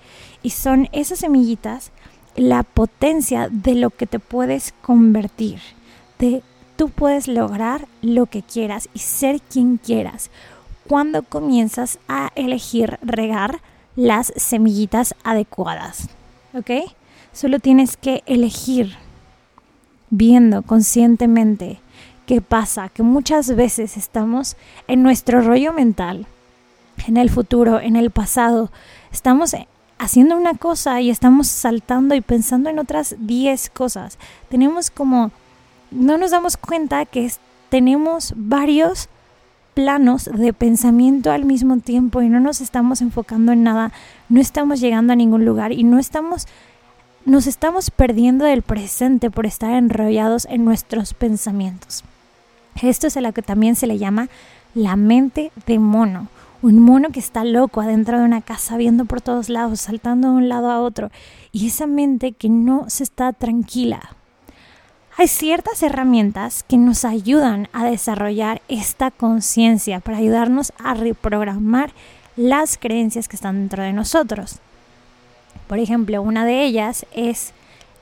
Y 0.43 0.51
son 0.51 0.89
esas 0.91 1.21
semillitas 1.21 1.93
la 2.35 2.65
potencia 2.65 3.49
de 3.53 3.77
lo 3.77 3.91
que 3.91 4.09
te 4.09 4.19
puedes 4.19 4.75
convertir, 4.83 5.61
de 6.19 6.43
tú 6.77 6.91
puedes 6.91 7.29
lograr 7.29 7.87
lo 8.03 8.27
que 8.27 8.43
quieras 8.43 8.89
y 8.95 9.01
ser 9.01 9.41
quien 9.41 9.79
quieras 9.79 10.31
cuando 10.87 11.23
comienzas 11.23 11.99
a 12.09 12.31
elegir 12.37 12.99
regar 13.03 13.61
las 13.97 14.33
semillitas 14.37 15.15
adecuadas. 15.25 16.09
¿Ok? 16.55 16.71
Solo 17.33 17.59
tienes 17.59 17.97
que 17.97 18.23
elegir 18.27 18.97
viendo 20.11 20.63
conscientemente 20.63 21.81
qué 22.27 22.41
pasa, 22.41 22.89
que 22.89 23.03
muchas 23.03 23.55
veces 23.55 23.97
estamos 23.97 24.57
en 24.89 25.03
nuestro 25.03 25.41
rollo 25.41 25.73
mental, 25.73 26.27
en 27.07 27.17
el 27.17 27.31
futuro, 27.31 27.81
en 27.81 27.97
el 27.97 28.11
pasado, 28.11 28.71
estamos 29.13 29.55
haciendo 29.99 30.37
una 30.37 30.55
cosa 30.55 31.01
y 31.01 31.11
estamos 31.11 31.47
saltando 31.49 32.15
y 32.15 32.21
pensando 32.21 32.71
en 32.71 32.79
otras 32.79 33.17
10 33.19 33.71
cosas. 33.71 34.19
Tenemos 34.49 34.91
como 34.91 35.31
no 35.91 36.19
nos 36.19 36.31
damos 36.31 36.57
cuenta 36.57 37.05
que 37.05 37.31
tenemos 37.69 38.33
varios 38.37 39.09
planos 39.75 40.25
de 40.25 40.53
pensamiento 40.53 41.31
al 41.31 41.45
mismo 41.45 41.79
tiempo 41.79 42.23
y 42.23 42.29
no 42.29 42.41
nos 42.41 42.61
estamos 42.61 43.03
enfocando 43.03 43.53
en 43.53 43.63
nada, 43.63 43.93
no 44.29 44.41
estamos 44.41 44.81
llegando 44.81 45.13
a 45.13 45.17
ningún 45.17 45.45
lugar 45.45 45.73
y 45.73 45.85
no 45.85 45.99
estamos 45.99 46.47
nos 47.27 47.49
estamos 47.49 47.91
perdiendo 47.91 48.45
del 48.45 48.63
presente 48.63 49.33
por 49.33 49.47
estar 49.47 49.73
enrollados 49.73 50.47
en 50.49 50.65
nuestros 50.65 51.13
pensamientos. 51.13 52.05
Esto 52.81 53.09
es 53.09 53.17
a 53.17 53.21
lo 53.21 53.33
que 53.33 53.43
también 53.43 53.75
se 53.75 53.89
le 53.89 53.99
llama 53.99 54.29
la 54.75 54.95
mente 54.95 55.51
de 55.67 55.81
mono. 55.81 56.29
Un 56.63 56.79
mono 56.79 57.09
que 57.11 57.19
está 57.19 57.45
loco 57.45 57.81
adentro 57.81 58.19
de 58.19 58.25
una 58.25 58.43
casa, 58.43 58.77
viendo 58.77 59.07
por 59.07 59.21
todos 59.21 59.49
lados, 59.49 59.81
saltando 59.81 60.31
de 60.31 60.37
un 60.37 60.49
lado 60.49 60.71
a 60.71 60.81
otro. 60.81 61.11
Y 61.51 61.67
esa 61.67 61.87
mente 61.87 62.33
que 62.33 62.49
no 62.49 62.89
se 62.89 63.03
está 63.03 63.33
tranquila, 63.33 64.17
hay 65.19 65.29
ciertas 65.29 65.83
herramientas 65.83 66.63
que 66.69 66.77
nos 66.77 67.05
ayudan 67.07 67.69
a 67.73 67.87
desarrollar 67.87 68.61
esta 68.69 69.11
conciencia 69.11 70.01
para 70.01 70.19
ayudarnos 70.19 70.75
a 70.79 70.93
reprogramar 70.93 71.93
las 72.37 72.77
creencias 72.77 73.27
que 73.27 73.37
están 73.37 73.61
dentro 73.61 73.83
de 73.83 73.95
nosotros. 73.95 74.59
Por 75.69 75.79
ejemplo, 75.79 76.21
una 76.21 76.45
de 76.45 76.65
ellas 76.65 77.07
es 77.13 77.55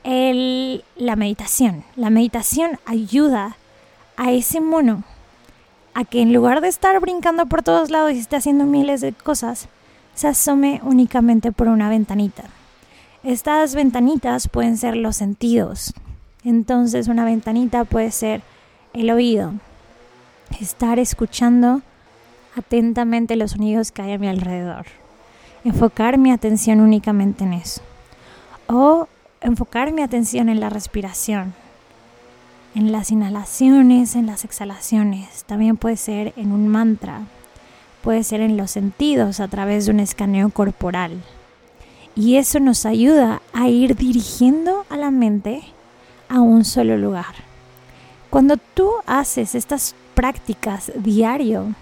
la 0.03 1.15
meditación. 1.15 1.85
La 1.95 2.09
meditación 2.09 2.79
ayuda 2.85 3.55
a 4.17 4.31
ese 4.33 4.59
mono 4.59 5.03
a 5.93 6.03
que 6.03 6.21
en 6.21 6.33
lugar 6.33 6.59
de 6.59 6.67
estar 6.67 6.99
brincando 6.99 7.45
por 7.45 7.63
todos 7.63 7.89
lados 7.89 8.11
y 8.11 8.19
esté 8.19 8.35
haciendo 8.35 8.65
miles 8.65 8.99
de 8.99 9.13
cosas, 9.13 9.69
se 10.13 10.27
asome 10.27 10.81
únicamente 10.83 11.53
por 11.53 11.69
una 11.69 11.89
ventanita. 11.89 12.43
Estas 13.23 13.73
ventanitas 13.73 14.49
pueden 14.49 14.77
ser 14.77 14.97
los 14.97 15.15
sentidos, 15.15 15.93
entonces 16.45 17.07
una 17.07 17.25
ventanita 17.25 17.83
puede 17.85 18.11
ser 18.11 18.41
el 18.93 19.09
oído, 19.11 19.53
estar 20.59 20.99
escuchando 20.99 21.81
atentamente 22.55 23.35
los 23.35 23.51
sonidos 23.51 23.91
que 23.91 24.03
hay 24.03 24.13
a 24.13 24.17
mi 24.17 24.27
alrededor, 24.27 24.85
enfocar 25.63 26.17
mi 26.17 26.31
atención 26.31 26.79
únicamente 26.79 27.43
en 27.43 27.53
eso, 27.53 27.81
o 28.67 29.07
enfocar 29.41 29.91
mi 29.91 30.01
atención 30.01 30.49
en 30.49 30.59
la 30.59 30.69
respiración, 30.69 31.53
en 32.75 32.91
las 32.91 33.11
inhalaciones, 33.11 34.15
en 34.15 34.27
las 34.27 34.43
exhalaciones, 34.43 35.43
también 35.45 35.77
puede 35.77 35.97
ser 35.97 36.33
en 36.37 36.51
un 36.51 36.67
mantra, 36.67 37.21
puede 38.01 38.23
ser 38.23 38.41
en 38.41 38.55
los 38.55 38.71
sentidos 38.71 39.39
a 39.39 39.47
través 39.47 39.85
de 39.85 39.91
un 39.91 39.99
escaneo 39.99 40.49
corporal. 40.49 41.23
Y 42.15 42.35
eso 42.37 42.59
nos 42.59 42.85
ayuda 42.85 43.41
a 43.51 43.67
ir 43.67 43.95
dirigiendo 43.95 44.85
a 44.89 44.95
la 44.95 45.11
mente 45.11 45.63
a 46.35 46.41
un 46.41 46.65
solo 46.65 46.97
lugar. 46.97 47.33
Cuando 48.29 48.57
tú 48.57 48.91
haces 49.05 49.55
estas 49.55 49.95
prácticas 50.13 50.91
diario 50.95 51.73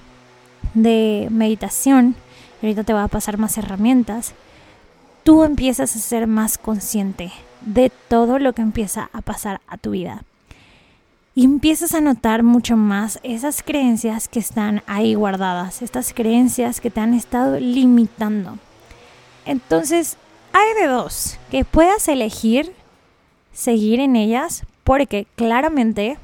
de 0.76 1.28
meditación, 1.32 2.16
ahorita 2.62 2.84
te 2.84 2.94
voy 2.94 3.02
a 3.02 3.08
pasar 3.08 3.40
más 3.40 3.58
herramientas, 3.58 4.34
tú 5.24 5.44
empiezas 5.44 5.96
a 5.96 6.00
ser 6.00 6.28
más 6.28 6.60
consciente 6.60 7.32
de 7.62 7.92
todo 8.08 8.38
lo 8.38 8.54
que 8.54 8.62
empieza 8.62 9.10
a 9.12 9.22
pasar 9.22 9.60
a 9.68 9.78
tu 9.78 9.92
vida. 9.92 10.24
Y 11.34 11.46
empiezas 11.46 11.96
a 11.96 12.02
notar 12.02 12.44
mucho 12.44 12.78
más 12.78 13.20
esas 13.24 13.64
creencias 13.64 14.28
que 14.28 14.38
están 14.38 14.84
ahí 14.86 15.16
guardadas, 15.16 15.82
estas 15.82 16.14
creencias 16.14 16.80
que 16.80 16.92
te 16.92 17.00
han 17.00 17.16
estado 17.16 17.60
limitando. 17.60 18.60
Entonces, 19.46 20.18
hay 20.52 20.80
de 20.80 20.88
dos, 20.88 21.40
que 21.50 21.66
puedas 21.66 22.08
elegir 22.08 22.72
seguir 23.54 24.00
en 24.00 24.16
ellas 24.16 24.64
porque 24.84 25.28
claramente 25.36 26.18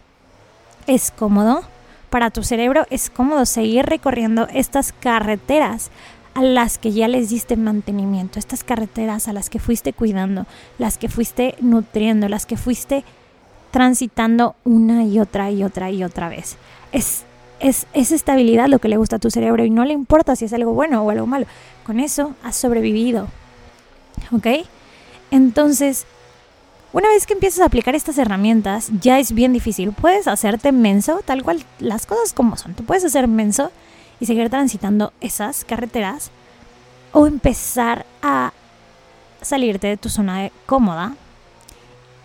es 0.88 1.12
cómodo, 1.12 1.63
para 2.10 2.32
tu 2.32 2.44
cerebro 2.44 2.86
es 2.89 3.10
cómodo 3.10 3.46
seguir 3.46 3.86
recorriendo 3.86 4.48
estas 4.52 4.92
carreteras 4.92 5.92
a 6.34 6.42
las 6.42 6.78
que 6.78 6.92
ya 6.92 7.08
les 7.08 7.30
diste 7.30 7.56
mantenimiento, 7.56 8.39
estas 8.39 8.63
carreteras 8.63 9.28
a 9.28 9.34
las 9.34 9.50
que 9.50 9.60
fuiste 9.60 9.94
cuidando, 9.94 10.46
las 10.78 10.98
que 10.98 11.10
fuiste 11.10 11.56
nutriendo, 11.60 12.28
las 12.30 12.46
que 12.46 12.58
fuiste 12.58 13.04
transitando 13.72 14.56
una 14.63 15.04
y 15.04 15.20
otra 15.20 15.52
y 15.52 15.63
otra 15.63 15.92
y 15.92 16.04
otra 16.04 16.30
vez. 16.30 16.58
Es, 16.92 17.24
es, 17.60 17.86
es 17.94 18.12
estabilidad 18.12 18.68
lo 18.68 18.80
que 18.80 18.89
le 18.89 18.98
gusta 18.98 19.18
a 19.18 19.20
tu 19.20 19.30
cerebro 19.30 19.63
y 19.65 19.70
no 19.70 19.86
le 19.86 19.94
importa 19.94 20.36
si 20.36 20.46
es 20.46 20.54
algo 20.54 20.74
bueno 20.74 21.04
o 21.04 21.10
algo 21.10 21.28
malo. 21.28 21.46
Con 21.86 22.00
eso 22.00 22.36
has 22.44 22.56
sobrevivido. 22.56 23.28
¿Ok? 24.32 24.48
Entonces, 25.32 26.06
una 26.91 27.10
vez 27.10 27.28
que 27.28 27.34
empiezas 27.34 27.60
a 27.60 27.65
aplicar 27.65 27.95
estas 27.95 28.17
herramientas, 28.17 28.89
ya 28.99 29.19
es 29.19 29.32
bien 29.32 29.54
difícil. 29.54 29.91
Puedes 29.91 30.28
hacerte 30.28 30.71
menso, 30.71 31.21
tal 31.23 31.43
cual 31.43 31.63
las 31.80 32.06
cosas 32.06 32.34
como 32.34 32.58
son. 32.58 32.73
Tú 32.73 32.84
puedes 32.84 33.06
hacer 33.06 33.28
menso 33.28 33.71
y 34.19 34.25
seguir 34.25 34.49
transitando 34.49 35.13
esas 35.21 35.63
carreteras 35.63 36.32
o 37.12 37.28
empezar 37.28 38.06
a 38.21 38.54
salirte 39.41 39.88
de 39.88 39.97
tu 39.97 40.10
zona 40.10 40.41
de 40.41 40.52
cómoda 40.65 41.15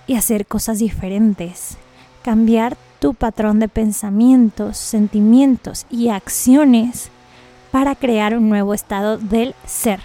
y 0.07 0.17
hacer 0.17 0.47
cosas 0.47 0.79
diferentes. 0.79 1.77
Cambiar 2.23 2.77
tu 3.01 3.13
patrón 3.13 3.61
de 3.61 3.69
pensamientos, 3.69 4.79
sentimientos 4.79 5.87
y 5.91 6.09
acciones 6.09 7.11
para 7.71 7.95
crear 7.95 8.37
un 8.37 8.49
nuevo 8.49 8.73
estado 8.73 9.19
del 9.19 9.55
ser. 9.67 10.01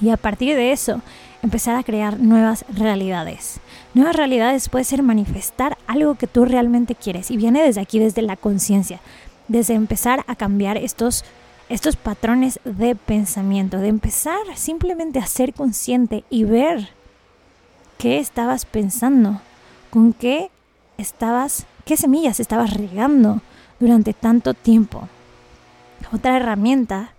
Y 0.00 0.08
a 0.08 0.16
partir 0.16 0.56
de 0.56 0.72
eso, 0.72 1.02
empezar 1.42 1.76
a 1.76 1.82
crear 1.82 2.18
nuevas 2.18 2.64
realidades. 2.68 3.60
Nuevas 3.94 4.16
realidades 4.16 4.68
puede 4.68 4.84
ser 4.84 5.02
manifestar 5.02 5.76
algo 5.86 6.14
que 6.14 6.26
tú 6.26 6.44
realmente 6.44 6.94
quieres 6.94 7.30
y 7.30 7.36
viene 7.36 7.62
desde 7.62 7.80
aquí, 7.80 7.98
desde 7.98 8.22
la 8.22 8.36
conciencia, 8.36 9.00
desde 9.48 9.74
empezar 9.74 10.24
a 10.26 10.36
cambiar 10.36 10.76
estos, 10.76 11.24
estos 11.68 11.96
patrones 11.96 12.60
de 12.64 12.94
pensamiento, 12.94 13.78
de 13.78 13.88
empezar 13.88 14.38
simplemente 14.54 15.18
a 15.18 15.26
ser 15.26 15.54
consciente 15.54 16.24
y 16.30 16.44
ver 16.44 16.90
qué 17.98 18.18
estabas 18.18 18.64
pensando, 18.64 19.40
con 19.90 20.12
qué 20.12 20.50
estabas, 20.98 21.66
qué 21.84 21.96
semillas 21.96 22.38
estabas 22.40 22.74
regando 22.74 23.40
durante 23.80 24.12
tanto 24.12 24.54
tiempo. 24.54 25.08
Otra 26.12 26.36
herramienta 26.36 27.12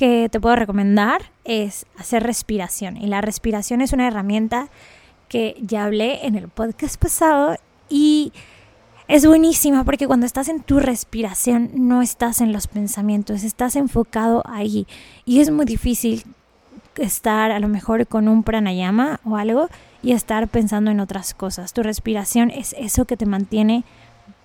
que 0.00 0.30
te 0.30 0.40
puedo 0.40 0.56
recomendar 0.56 1.20
es 1.44 1.84
hacer 1.98 2.22
respiración. 2.22 2.96
Y 2.96 3.06
la 3.06 3.20
respiración 3.20 3.82
es 3.82 3.92
una 3.92 4.06
herramienta 4.06 4.68
que 5.28 5.58
ya 5.60 5.84
hablé 5.84 6.24
en 6.26 6.36
el 6.36 6.48
podcast 6.48 6.98
pasado 6.98 7.56
y 7.90 8.32
es 9.08 9.26
buenísima 9.26 9.84
porque 9.84 10.06
cuando 10.06 10.24
estás 10.24 10.48
en 10.48 10.62
tu 10.62 10.80
respiración 10.80 11.72
no 11.74 12.00
estás 12.00 12.40
en 12.40 12.50
los 12.50 12.66
pensamientos, 12.66 13.44
estás 13.44 13.76
enfocado 13.76 14.42
ahí. 14.46 14.86
Y 15.26 15.40
es 15.40 15.50
muy 15.50 15.66
difícil 15.66 16.24
estar 16.96 17.50
a 17.50 17.60
lo 17.60 17.68
mejor 17.68 18.06
con 18.06 18.26
un 18.26 18.42
pranayama 18.42 19.20
o 19.26 19.36
algo 19.36 19.68
y 20.02 20.12
estar 20.12 20.48
pensando 20.48 20.90
en 20.90 21.00
otras 21.00 21.34
cosas. 21.34 21.74
Tu 21.74 21.82
respiración 21.82 22.50
es 22.50 22.74
eso 22.78 23.04
que 23.04 23.18
te 23.18 23.26
mantiene 23.26 23.84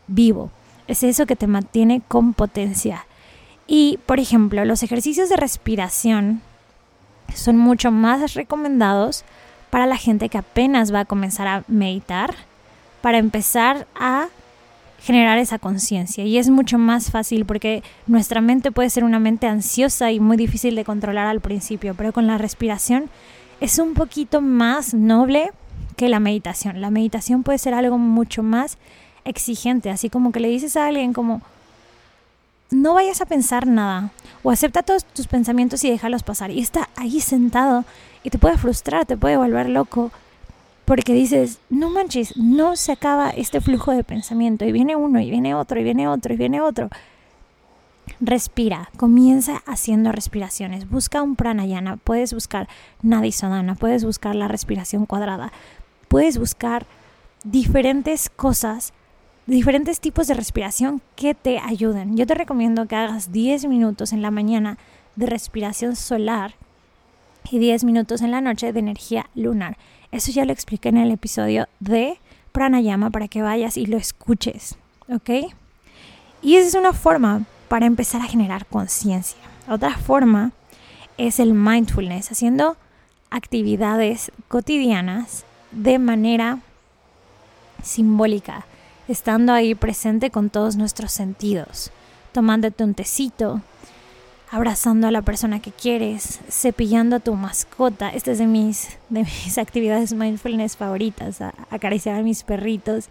vivo, 0.07 0.51
es 0.89 1.01
eso 1.03 1.25
que 1.25 1.37
te 1.37 1.47
mantiene 1.47 2.01
con 2.09 2.33
potencia. 2.33 3.05
Y, 3.67 3.99
por 4.05 4.19
ejemplo, 4.19 4.63
los 4.65 4.83
ejercicios 4.83 5.29
de 5.29 5.37
respiración 5.37 6.41
son 7.33 7.57
mucho 7.57 7.91
más 7.91 8.33
recomendados 8.33 9.23
para 9.69 9.85
la 9.85 9.97
gente 9.97 10.29
que 10.29 10.37
apenas 10.37 10.93
va 10.93 11.01
a 11.01 11.05
comenzar 11.05 11.47
a 11.47 11.63
meditar, 11.67 12.35
para 13.01 13.17
empezar 13.17 13.87
a 13.95 14.27
generar 15.01 15.37
esa 15.37 15.59
conciencia. 15.59 16.23
Y 16.23 16.37
es 16.37 16.49
mucho 16.49 16.77
más 16.77 17.11
fácil 17.11 17.45
porque 17.45 17.83
nuestra 18.07 18.41
mente 18.41 18.71
puede 18.71 18.89
ser 18.89 19.03
una 19.03 19.19
mente 19.19 19.47
ansiosa 19.47 20.11
y 20.11 20.19
muy 20.19 20.37
difícil 20.37 20.75
de 20.75 20.85
controlar 20.85 21.27
al 21.27 21.41
principio, 21.41 21.93
pero 21.95 22.13
con 22.13 22.25
la 22.25 22.37
respiración 22.37 23.09
es 23.61 23.79
un 23.79 23.93
poquito 23.93 24.41
más 24.41 24.93
noble 24.93 25.51
que 25.95 26.09
la 26.09 26.19
meditación. 26.19 26.81
La 26.81 26.89
meditación 26.89 27.43
puede 27.43 27.57
ser 27.57 27.73
algo 27.73 27.97
mucho 27.97 28.43
más 28.43 28.77
exigente, 29.25 29.89
así 29.89 30.09
como 30.09 30.31
que 30.31 30.39
le 30.39 30.49
dices 30.49 30.75
a 30.75 30.87
alguien 30.87 31.13
como, 31.13 31.41
no 32.71 32.93
vayas 32.93 33.21
a 33.21 33.25
pensar 33.25 33.67
nada 33.67 34.11
o 34.43 34.51
acepta 34.51 34.83
todos 34.83 35.05
tus 35.05 35.27
pensamientos 35.27 35.83
y 35.83 35.89
déjalos 35.89 36.23
pasar. 36.23 36.51
Y 36.51 36.59
está 36.59 36.89
ahí 36.95 37.19
sentado 37.19 37.85
y 38.23 38.29
te 38.29 38.37
puede 38.37 38.57
frustrar, 38.57 39.05
te 39.05 39.17
puede 39.17 39.37
volver 39.37 39.69
loco 39.69 40.11
porque 40.85 41.13
dices, 41.13 41.59
no 41.69 41.89
manches, 41.89 42.37
no 42.37 42.75
se 42.75 42.91
acaba 42.91 43.31
este 43.31 43.59
flujo 43.59 43.91
de 43.91 44.03
pensamiento 44.03 44.65
y 44.65 44.71
viene 44.71 44.95
uno 44.95 45.19
y 45.19 45.31
viene 45.31 45.55
otro 45.55 45.79
y 45.79 45.83
viene 45.83 46.07
otro 46.07 46.33
y 46.33 46.37
viene 46.37 46.61
otro. 46.61 46.89
Respira, 48.19 48.89
comienza 48.97 49.63
haciendo 49.65 50.11
respiraciones. 50.11 50.87
Busca 50.87 51.23
un 51.23 51.35
pranayana, 51.35 51.97
puedes 51.97 52.33
buscar 52.33 52.67
nadisodana, 53.01 53.73
puedes 53.73 54.05
buscar 54.05 54.35
la 54.35 54.47
respiración 54.47 55.07
cuadrada, 55.07 55.51
puedes 56.07 56.37
buscar 56.37 56.85
diferentes 57.43 58.29
cosas 58.29 58.93
diferentes 59.45 59.99
tipos 59.99 60.27
de 60.27 60.33
respiración 60.33 61.01
que 61.15 61.35
te 61.35 61.59
ayuden. 61.59 62.17
Yo 62.17 62.25
te 62.25 62.33
recomiendo 62.33 62.87
que 62.87 62.95
hagas 62.95 63.31
10 63.31 63.65
minutos 63.65 64.11
en 64.11 64.21
la 64.21 64.31
mañana 64.31 64.77
de 65.15 65.27
respiración 65.27 65.95
solar 65.95 66.55
y 67.49 67.59
10 67.59 67.83
minutos 67.83 68.21
en 68.21 68.31
la 68.31 68.41
noche 68.41 68.73
de 68.73 68.79
energía 68.79 69.29
lunar. 69.35 69.77
Eso 70.11 70.31
ya 70.31 70.45
lo 70.45 70.51
expliqué 70.51 70.89
en 70.89 70.97
el 70.97 71.11
episodio 71.11 71.67
de 71.79 72.19
pranayama 72.51 73.11
para 73.11 73.27
que 73.27 73.41
vayas 73.41 73.77
y 73.77 73.85
lo 73.85 73.97
escuches, 73.97 74.77
¿ok? 75.09 75.29
Y 76.41 76.55
esa 76.55 76.67
es 76.67 76.75
una 76.75 76.93
forma 76.93 77.43
para 77.67 77.85
empezar 77.85 78.21
a 78.21 78.27
generar 78.27 78.65
conciencia. 78.65 79.37
Otra 79.67 79.97
forma 79.97 80.51
es 81.17 81.39
el 81.39 81.53
mindfulness, 81.53 82.31
haciendo 82.31 82.77
actividades 83.29 84.31
cotidianas 84.47 85.45
de 85.71 85.99
manera 85.99 86.59
simbólica 87.83 88.65
estando 89.07 89.53
ahí 89.53 89.75
presente 89.75 90.31
con 90.31 90.49
todos 90.49 90.75
nuestros 90.75 91.11
sentidos, 91.11 91.91
tomándote 92.31 92.83
un 92.83 92.93
tecito, 92.93 93.61
abrazando 94.51 95.07
a 95.07 95.11
la 95.11 95.21
persona 95.21 95.59
que 95.59 95.71
quieres, 95.71 96.39
cepillando 96.49 97.17
a 97.17 97.19
tu 97.19 97.35
mascota. 97.35 98.09
Esta 98.09 98.31
es 98.31 98.37
de 98.37 98.47
mis, 98.47 98.89
de 99.09 99.21
mis 99.21 99.57
actividades 99.57 100.13
mindfulness 100.13 100.77
favoritas, 100.77 101.39
acariciar 101.69 102.19
a 102.19 102.23
mis 102.23 102.43
perritos 102.43 103.09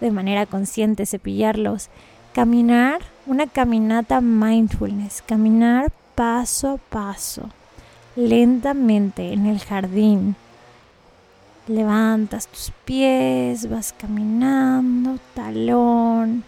de 0.00 0.10
manera 0.10 0.46
consciente, 0.46 1.06
cepillarlos. 1.06 1.88
Caminar, 2.32 3.00
una 3.26 3.46
caminata 3.46 4.20
mindfulness, 4.20 5.22
caminar 5.26 5.90
paso 6.14 6.72
a 6.72 6.76
paso, 6.76 7.48
lentamente 8.14 9.32
en 9.32 9.46
el 9.46 9.58
jardín 9.60 10.36
Levantas 11.68 12.46
tus 12.46 12.72
pies, 12.84 13.68
vas 13.68 13.92
caminando, 13.92 15.18
talón, 15.34 16.44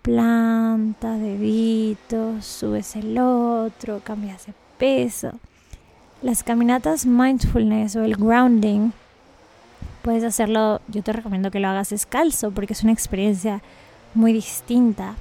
planta, 0.00 1.12
dedito, 1.18 2.40
subes 2.40 2.96
el 2.96 3.18
otro, 3.18 4.00
cambias 4.00 4.46
de 4.46 4.54
peso. 4.78 5.32
Las 6.22 6.42
caminatas 6.42 7.04
mindfulness 7.04 7.96
o 7.96 8.04
el 8.04 8.16
grounding, 8.16 8.92
puedes 10.02 10.24
hacerlo, 10.24 10.80
yo 10.88 11.02
te 11.02 11.12
recomiendo 11.12 11.50
que 11.50 11.60
lo 11.60 11.68
hagas 11.68 11.90
descalzo 11.90 12.50
porque 12.50 12.72
es 12.72 12.82
una 12.82 12.92
experiencia 12.92 13.60
muy 14.14 14.32
distinta. 14.32 15.16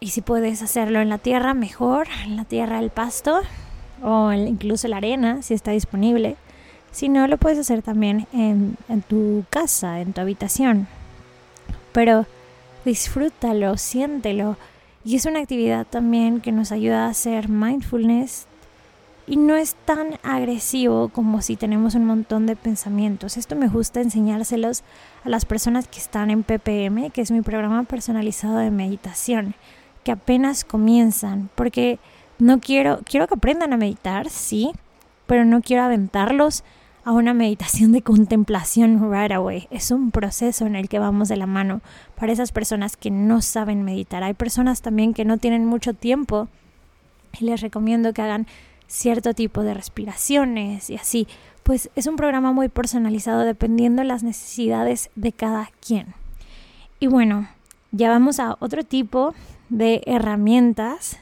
Y 0.00 0.10
si 0.10 0.20
puedes 0.20 0.60
hacerlo 0.60 1.00
en 1.00 1.08
la 1.08 1.18
tierra, 1.18 1.54
mejor, 1.54 2.06
en 2.24 2.36
la 2.36 2.44
tierra 2.44 2.80
del 2.80 2.90
pasto 2.90 3.40
o 4.02 4.32
incluso 4.32 4.88
la 4.88 4.98
arena, 4.98 5.40
si 5.40 5.54
está 5.54 5.70
disponible. 5.70 6.36
Si 6.94 7.08
no, 7.08 7.26
lo 7.26 7.38
puedes 7.38 7.58
hacer 7.58 7.82
también 7.82 8.28
en, 8.32 8.76
tu 9.08 9.44
casa, 9.50 10.00
en 10.00 10.12
tu 10.12 10.20
habitación. 10.20 10.86
pero 11.92 12.24
disfrútalo, 12.84 13.76
siéntelo. 13.76 14.56
Y 15.04 15.16
es 15.16 15.26
una 15.26 15.40
actividad 15.40 15.88
también 15.88 16.40
que 16.40 16.52
nos 16.52 16.70
ayuda 16.70 17.06
a 17.06 17.10
hacer 17.10 17.48
mindfulness 17.48 18.46
y 19.26 19.36
no 19.36 19.56
es 19.56 19.74
tan 19.74 20.20
agresivo 20.22 21.08
como 21.08 21.42
si 21.42 21.56
tenemos 21.56 21.96
un 21.96 22.04
montón 22.04 22.46
de 22.46 22.54
pensamientos. 22.54 23.38
Esto 23.38 23.56
me 23.56 23.66
gusta 23.66 24.00
enseñárselos 24.00 24.84
a 25.24 25.30
las 25.30 25.46
personas 25.46 25.88
que 25.88 25.98
están 25.98 26.30
en 26.30 26.44
PPM, 26.44 27.10
que 27.10 27.22
es 27.22 27.32
mi 27.32 27.42
programa 27.42 27.82
personalizado 27.82 28.58
de 28.58 28.70
meditación, 28.70 29.56
que 30.04 30.12
apenas 30.12 30.64
comienzan, 30.64 31.50
porque 31.56 31.98
no 32.38 32.60
quiero, 32.60 33.00
quiero 33.04 33.26
que 33.26 33.34
aprendan 33.34 33.72
a 33.72 33.78
meditar, 33.78 34.30
sí, 34.30 34.70
pero 35.26 35.44
no 35.44 35.60
quiero 35.60 35.82
aventarlos 35.82 36.62
a 37.04 37.12
una 37.12 37.34
meditación 37.34 37.92
de 37.92 38.02
contemplación 38.02 39.12
right 39.12 39.32
away. 39.32 39.68
Es 39.70 39.90
un 39.90 40.10
proceso 40.10 40.66
en 40.66 40.74
el 40.74 40.88
que 40.88 40.98
vamos 40.98 41.28
de 41.28 41.36
la 41.36 41.46
mano 41.46 41.82
para 42.16 42.32
esas 42.32 42.50
personas 42.50 42.96
que 42.96 43.10
no 43.10 43.42
saben 43.42 43.82
meditar. 43.82 44.22
Hay 44.22 44.34
personas 44.34 44.80
también 44.80 45.12
que 45.12 45.24
no 45.24 45.38
tienen 45.38 45.66
mucho 45.66 45.92
tiempo 45.92 46.48
y 47.38 47.44
les 47.44 47.60
recomiendo 47.60 48.12
que 48.12 48.22
hagan 48.22 48.46
cierto 48.86 49.34
tipo 49.34 49.62
de 49.62 49.74
respiraciones 49.74 50.88
y 50.90 50.96
así. 50.96 51.26
Pues 51.62 51.90
es 51.94 52.06
un 52.06 52.16
programa 52.16 52.52
muy 52.52 52.68
personalizado 52.68 53.40
dependiendo 53.40 54.02
de 54.02 54.08
las 54.08 54.22
necesidades 54.22 55.10
de 55.14 55.32
cada 55.32 55.70
quien. 55.86 56.14
Y 57.00 57.06
bueno, 57.06 57.48
ya 57.92 58.10
vamos 58.10 58.40
a 58.40 58.56
otro 58.60 58.82
tipo 58.82 59.34
de 59.68 60.02
herramientas 60.06 61.18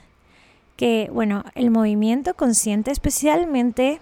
que, 0.77 1.11
bueno, 1.13 1.45
el 1.55 1.71
movimiento 1.71 2.35
consciente 2.35 2.91
especialmente, 2.91 4.01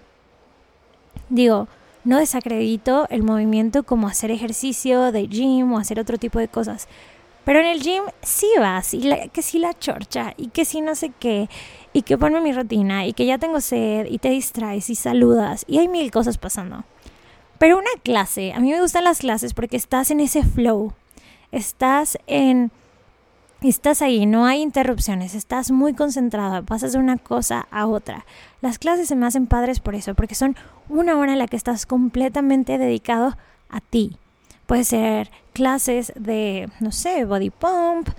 digo, 1.31 1.67
no 2.03 2.17
desacredito 2.17 3.07
el 3.09 3.23
movimiento 3.23 3.83
como 3.83 4.07
hacer 4.07 4.31
ejercicio 4.31 5.11
de 5.11 5.27
gym 5.27 5.71
o 5.73 5.79
hacer 5.79 5.99
otro 5.99 6.17
tipo 6.17 6.39
de 6.39 6.47
cosas. 6.47 6.87
Pero 7.43 7.59
en 7.59 7.65
el 7.65 7.81
gym 7.81 8.03
sí 8.21 8.47
vas, 8.59 8.93
y 8.93 9.09
que 9.33 9.41
sí 9.41 9.57
la 9.57 9.73
chorcha, 9.73 10.33
y 10.37 10.49
que 10.49 10.63
sí 10.63 10.81
no 10.81 10.93
sé 10.93 11.11
qué, 11.19 11.49
y 11.91 12.03
que 12.03 12.17
ponme 12.17 12.39
mi 12.39 12.53
rutina, 12.53 13.07
y 13.07 13.13
que 13.13 13.25
ya 13.25 13.39
tengo 13.39 13.61
sed, 13.61 14.05
y 14.09 14.19
te 14.19 14.29
distraes, 14.29 14.89
y 14.91 14.95
saludas, 14.95 15.65
y 15.67 15.79
hay 15.79 15.87
mil 15.87 16.11
cosas 16.11 16.37
pasando. 16.37 16.83
Pero 17.57 17.77
una 17.79 17.89
clase, 18.03 18.53
a 18.53 18.59
mí 18.59 18.71
me 18.71 18.81
gustan 18.81 19.05
las 19.05 19.19
clases 19.19 19.53
porque 19.53 19.77
estás 19.77 20.11
en 20.11 20.19
ese 20.19 20.43
flow, 20.43 20.93
estás 21.51 22.17
en... 22.27 22.71
Estás 23.63 24.01
ahí, 24.01 24.25
no 24.25 24.47
hay 24.47 24.59
interrupciones, 24.59 25.35
estás 25.35 25.69
muy 25.69 25.93
concentrada, 25.93 26.63
pasas 26.63 26.93
de 26.93 26.97
una 26.97 27.17
cosa 27.17 27.67
a 27.69 27.85
otra. 27.85 28.25
Las 28.59 28.79
clases 28.79 29.07
se 29.07 29.15
me 29.15 29.27
hacen 29.27 29.45
padres 29.45 29.79
por 29.79 29.93
eso, 29.93 30.15
porque 30.15 30.33
son 30.33 30.55
una 30.89 31.15
hora 31.15 31.33
en 31.33 31.37
la 31.37 31.45
que 31.45 31.57
estás 31.57 31.85
completamente 31.85 32.79
dedicado 32.79 33.37
a 33.69 33.79
ti. 33.79 34.17
Puede 34.65 34.83
ser 34.83 35.29
clases 35.53 36.11
de, 36.15 36.71
no 36.79 36.91
sé, 36.91 37.23
body 37.23 37.51
pump, 37.51 38.09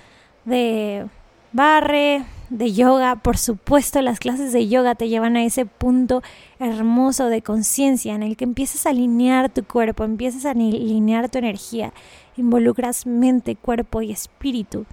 de 0.44 1.08
barre, 1.50 2.24
de 2.48 2.72
yoga. 2.72 3.16
Por 3.16 3.36
supuesto, 3.36 4.00
las 4.00 4.20
clases 4.20 4.52
de 4.52 4.68
yoga 4.68 4.94
te 4.94 5.08
llevan 5.08 5.36
a 5.36 5.42
ese 5.42 5.66
punto 5.66 6.22
hermoso 6.60 7.26
de 7.26 7.42
conciencia 7.42 8.14
en 8.14 8.22
el 8.22 8.36
que 8.36 8.44
empiezas 8.44 8.86
a 8.86 8.90
alinear 8.90 9.48
tu 9.48 9.64
cuerpo, 9.64 10.04
empiezas 10.04 10.46
a 10.46 10.52
alinear 10.52 11.28
tu 11.30 11.38
energía, 11.38 11.92
involucras 12.36 13.06
mente, 13.06 13.56
cuerpo 13.56 14.02
y 14.02 14.12
espíritu. 14.12 14.86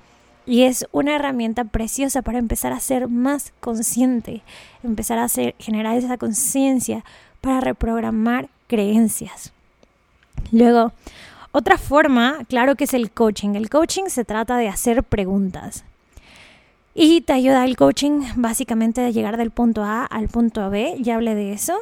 Y 0.49 0.63
es 0.63 0.87
una 0.91 1.15
herramienta 1.15 1.63
preciosa 1.63 2.23
para 2.23 2.39
empezar 2.39 2.73
a 2.73 2.79
ser 2.79 3.07
más 3.07 3.53
consciente, 3.59 4.41
empezar 4.81 5.19
a 5.19 5.29
generar 5.59 5.95
esa 5.95 6.17
conciencia 6.17 7.05
para 7.39 7.61
reprogramar 7.61 8.49
creencias. 8.65 9.53
Luego, 10.51 10.91
otra 11.51 11.77
forma, 11.77 12.45
claro 12.49 12.73
que 12.75 12.85
es 12.85 12.95
el 12.95 13.11
coaching. 13.11 13.49
El 13.53 13.69
coaching 13.69 14.05
se 14.07 14.25
trata 14.25 14.57
de 14.57 14.69
hacer 14.69 15.03
preguntas. 15.03 15.83
Y 16.95 17.21
te 17.21 17.33
ayuda 17.33 17.63
el 17.63 17.77
coaching 17.77 18.23
básicamente 18.35 19.05
a 19.05 19.11
llegar 19.11 19.37
del 19.37 19.51
punto 19.51 19.83
A 19.83 20.03
al 20.03 20.29
punto 20.29 20.67
B, 20.71 20.97
ya 20.99 21.13
hablé 21.13 21.35
de 21.35 21.53
eso. 21.53 21.77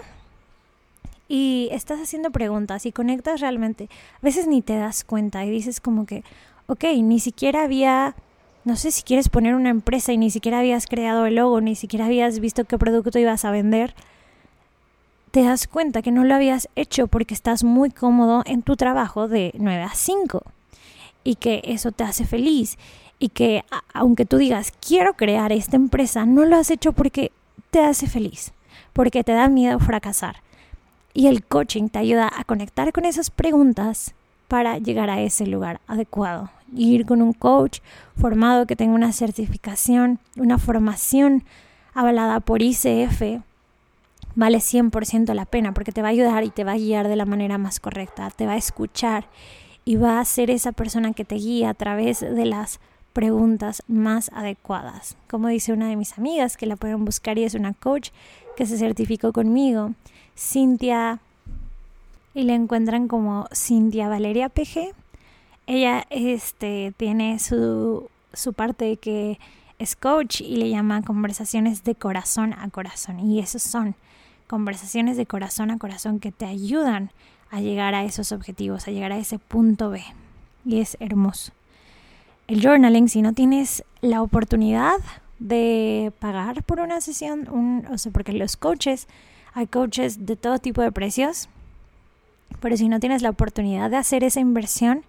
Y 1.29 1.69
estás 1.71 2.01
haciendo 2.01 2.31
preguntas 2.31 2.85
y 2.85 2.91
conectas 2.91 3.39
realmente. 3.39 3.87
A 4.15 4.19
veces 4.23 4.45
ni 4.45 4.61
te 4.61 4.75
das 4.75 5.05
cuenta 5.05 5.45
y 5.45 5.51
dices 5.51 5.79
como 5.79 6.05
que, 6.05 6.25
ok, 6.67 6.83
ni 7.01 7.21
siquiera 7.21 7.63
había, 7.63 8.13
no 8.67 8.75
sé 8.75 8.91
si 8.91 9.01
quieres 9.01 9.29
poner 9.29 9.55
una 9.55 9.69
empresa 9.69 10.13
y 10.13 10.17
ni 10.17 10.29
siquiera 10.29 10.59
habías 10.59 10.85
creado 10.85 11.25
el 11.25 11.35
logo, 11.35 11.61
ni 11.61 11.75
siquiera 11.75 12.05
habías 12.05 12.39
visto 12.39 12.65
qué 12.65 12.77
producto 12.77 13.17
ibas 13.17 13.45
a 13.45 13.51
vender 13.51 13.95
te 15.31 15.43
das 15.43 15.67
cuenta 15.67 16.01
que 16.01 16.11
no 16.11 16.23
lo 16.23 16.33
habías 16.33 16.67
hecho 16.75 17.07
porque 17.07 17.33
estás 17.33 17.63
muy 17.63 17.91
cómodo 17.91 18.43
en 18.45 18.63
tu 18.63 18.75
trabajo 18.75 19.27
de 19.27 19.53
9 19.57 19.83
a 19.83 19.93
5 19.93 20.41
y 21.23 21.35
que 21.35 21.61
eso 21.65 21.91
te 21.91 22.03
hace 22.03 22.25
feliz 22.25 22.77
y 23.19 23.29
que 23.29 23.63
aunque 23.93 24.25
tú 24.25 24.37
digas 24.37 24.71
quiero 24.79 25.13
crear 25.13 25.51
esta 25.51 25.75
empresa, 25.75 26.25
no 26.25 26.45
lo 26.45 26.55
has 26.55 26.71
hecho 26.71 26.91
porque 26.91 27.31
te 27.71 27.81
hace 27.81 28.07
feliz, 28.07 28.51
porque 28.93 29.23
te 29.23 29.33
da 29.33 29.47
miedo 29.47 29.79
fracasar. 29.79 30.37
Y 31.13 31.27
el 31.27 31.43
coaching 31.43 31.89
te 31.89 31.99
ayuda 31.99 32.31
a 32.35 32.43
conectar 32.43 32.91
con 32.93 33.05
esas 33.05 33.29
preguntas 33.29 34.15
para 34.47 34.77
llegar 34.77 35.09
a 35.09 35.21
ese 35.21 35.45
lugar 35.47 35.81
adecuado. 35.87 36.49
Ir 36.75 37.05
con 37.05 37.21
un 37.21 37.33
coach 37.33 37.79
formado 38.17 38.65
que 38.65 38.75
tenga 38.75 38.93
una 38.93 39.11
certificación, 39.11 40.19
una 40.35 40.57
formación 40.57 41.43
avalada 41.93 42.39
por 42.39 42.61
ICF 42.61 43.41
vale 44.37 44.59
100% 44.59 45.33
la 45.33 45.45
pena 45.45 45.73
porque 45.73 45.91
te 45.91 46.03
va 46.03 46.09
a 46.09 46.11
ayudar 46.11 46.43
y 46.43 46.51
te 46.51 46.63
va 46.63 46.73
a 46.73 46.77
guiar 46.77 47.07
de 47.07 47.15
la 47.15 47.25
manera 47.25 47.57
más 47.57 47.79
correcta, 47.79 48.29
te 48.29 48.45
va 48.45 48.53
a 48.53 48.57
escuchar 48.57 49.25
y 49.83 49.95
va 49.95 50.19
a 50.19 50.25
ser 50.25 50.51
esa 50.51 50.73
persona 50.73 51.13
que 51.13 51.25
te 51.25 51.35
guía 51.35 51.71
a 51.71 51.73
través 51.73 52.19
de 52.19 52.45
las 52.45 52.79
preguntas 53.13 53.81
más 53.87 54.29
adecuadas. 54.35 55.17
Como 55.27 55.47
dice 55.47 55.73
una 55.73 55.89
de 55.89 55.95
mis 55.95 56.19
amigas 56.19 56.55
que 56.55 56.67
la 56.67 56.75
pueden 56.75 57.03
buscar 57.03 57.39
y 57.39 57.45
es 57.45 57.55
una 57.55 57.73
coach 57.73 58.11
que 58.55 58.67
se 58.67 58.77
certificó 58.77 59.33
conmigo, 59.33 59.93
Cintia, 60.37 61.19
y 62.37 62.43
la 62.43 62.53
encuentran 62.53 63.07
como 63.07 63.47
Cintia 63.51 64.09
Valeria 64.09 64.47
PG. 64.49 64.93
Ella 65.65 66.05
este, 66.11 66.93
tiene 66.95 67.39
su, 67.39 68.11
su 68.31 68.53
parte 68.53 68.97
que 68.97 69.39
es 69.79 69.95
coach 69.95 70.41
y 70.41 70.57
le 70.57 70.69
llama 70.69 71.01
conversaciones 71.01 71.83
de 71.83 71.95
corazón 71.95 72.53
a 72.53 72.69
corazón. 72.69 73.19
Y 73.19 73.39
esos 73.39 73.63
son 73.63 73.95
conversaciones 74.45 75.17
de 75.17 75.25
corazón 75.25 75.71
a 75.71 75.79
corazón 75.79 76.19
que 76.19 76.31
te 76.31 76.45
ayudan 76.45 77.09
a 77.49 77.59
llegar 77.59 77.95
a 77.95 78.03
esos 78.03 78.31
objetivos, 78.31 78.87
a 78.87 78.91
llegar 78.91 79.11
a 79.11 79.17
ese 79.17 79.39
punto 79.39 79.89
B. 79.89 80.03
Y 80.63 80.79
es 80.79 80.95
hermoso. 80.99 81.53
El 82.45 82.61
journaling, 82.61 83.09
si 83.09 83.23
no 83.23 83.33
tienes 83.33 83.83
la 84.01 84.21
oportunidad 84.21 84.97
de 85.39 86.13
pagar 86.19 86.61
por 86.61 86.81
una 86.81 87.01
sesión, 87.01 87.49
un, 87.49 87.87
o 87.91 87.97
sea, 87.97 88.11
porque 88.11 88.31
los 88.31 88.57
coaches, 88.57 89.07
hay 89.55 89.65
coaches 89.65 90.27
de 90.27 90.35
todo 90.35 90.59
tipo 90.59 90.83
de 90.83 90.91
precios, 90.91 91.49
pero 92.59 92.77
si 92.77 92.89
no 92.89 92.99
tienes 92.99 93.21
la 93.21 93.29
oportunidad 93.29 93.89
de 93.89 93.97
hacer 93.97 94.23
esa 94.23 94.39
inversión, 94.39 95.03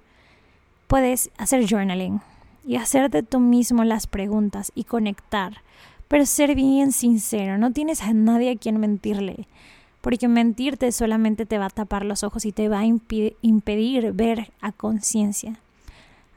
puedes 0.86 1.30
hacer 1.38 1.66
journaling 1.68 2.20
y 2.66 2.76
hacerte 2.76 3.22
tú 3.22 3.40
mismo 3.40 3.84
las 3.84 4.06
preguntas 4.06 4.72
y 4.74 4.84
conectar. 4.84 5.62
Pero 6.08 6.26
ser 6.26 6.54
bien 6.54 6.92
sincero, 6.92 7.58
no 7.58 7.72
tienes 7.72 8.02
a 8.02 8.12
nadie 8.12 8.50
a 8.50 8.56
quien 8.56 8.78
mentirle, 8.78 9.46
porque 10.00 10.28
mentirte 10.28 10.90
solamente 10.92 11.44
te 11.44 11.58
va 11.58 11.66
a 11.66 11.70
tapar 11.70 12.04
los 12.04 12.22
ojos 12.22 12.44
y 12.44 12.52
te 12.52 12.68
va 12.68 12.80
a 12.80 12.86
impedir 12.86 14.12
ver 14.12 14.52
a 14.60 14.72
conciencia. 14.72 15.60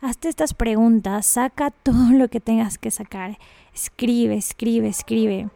Hazte 0.01 0.29
estas 0.29 0.53
preguntas, 0.53 1.25
saca 1.25 1.71
todo 1.71 2.11
lo 2.11 2.27
que 2.27 2.39
tengas 2.41 2.77
que 2.77 2.91
sacar, 2.91 3.37
escribe, 3.73 4.35
escribe, 4.35 4.87
escribe 4.87 5.49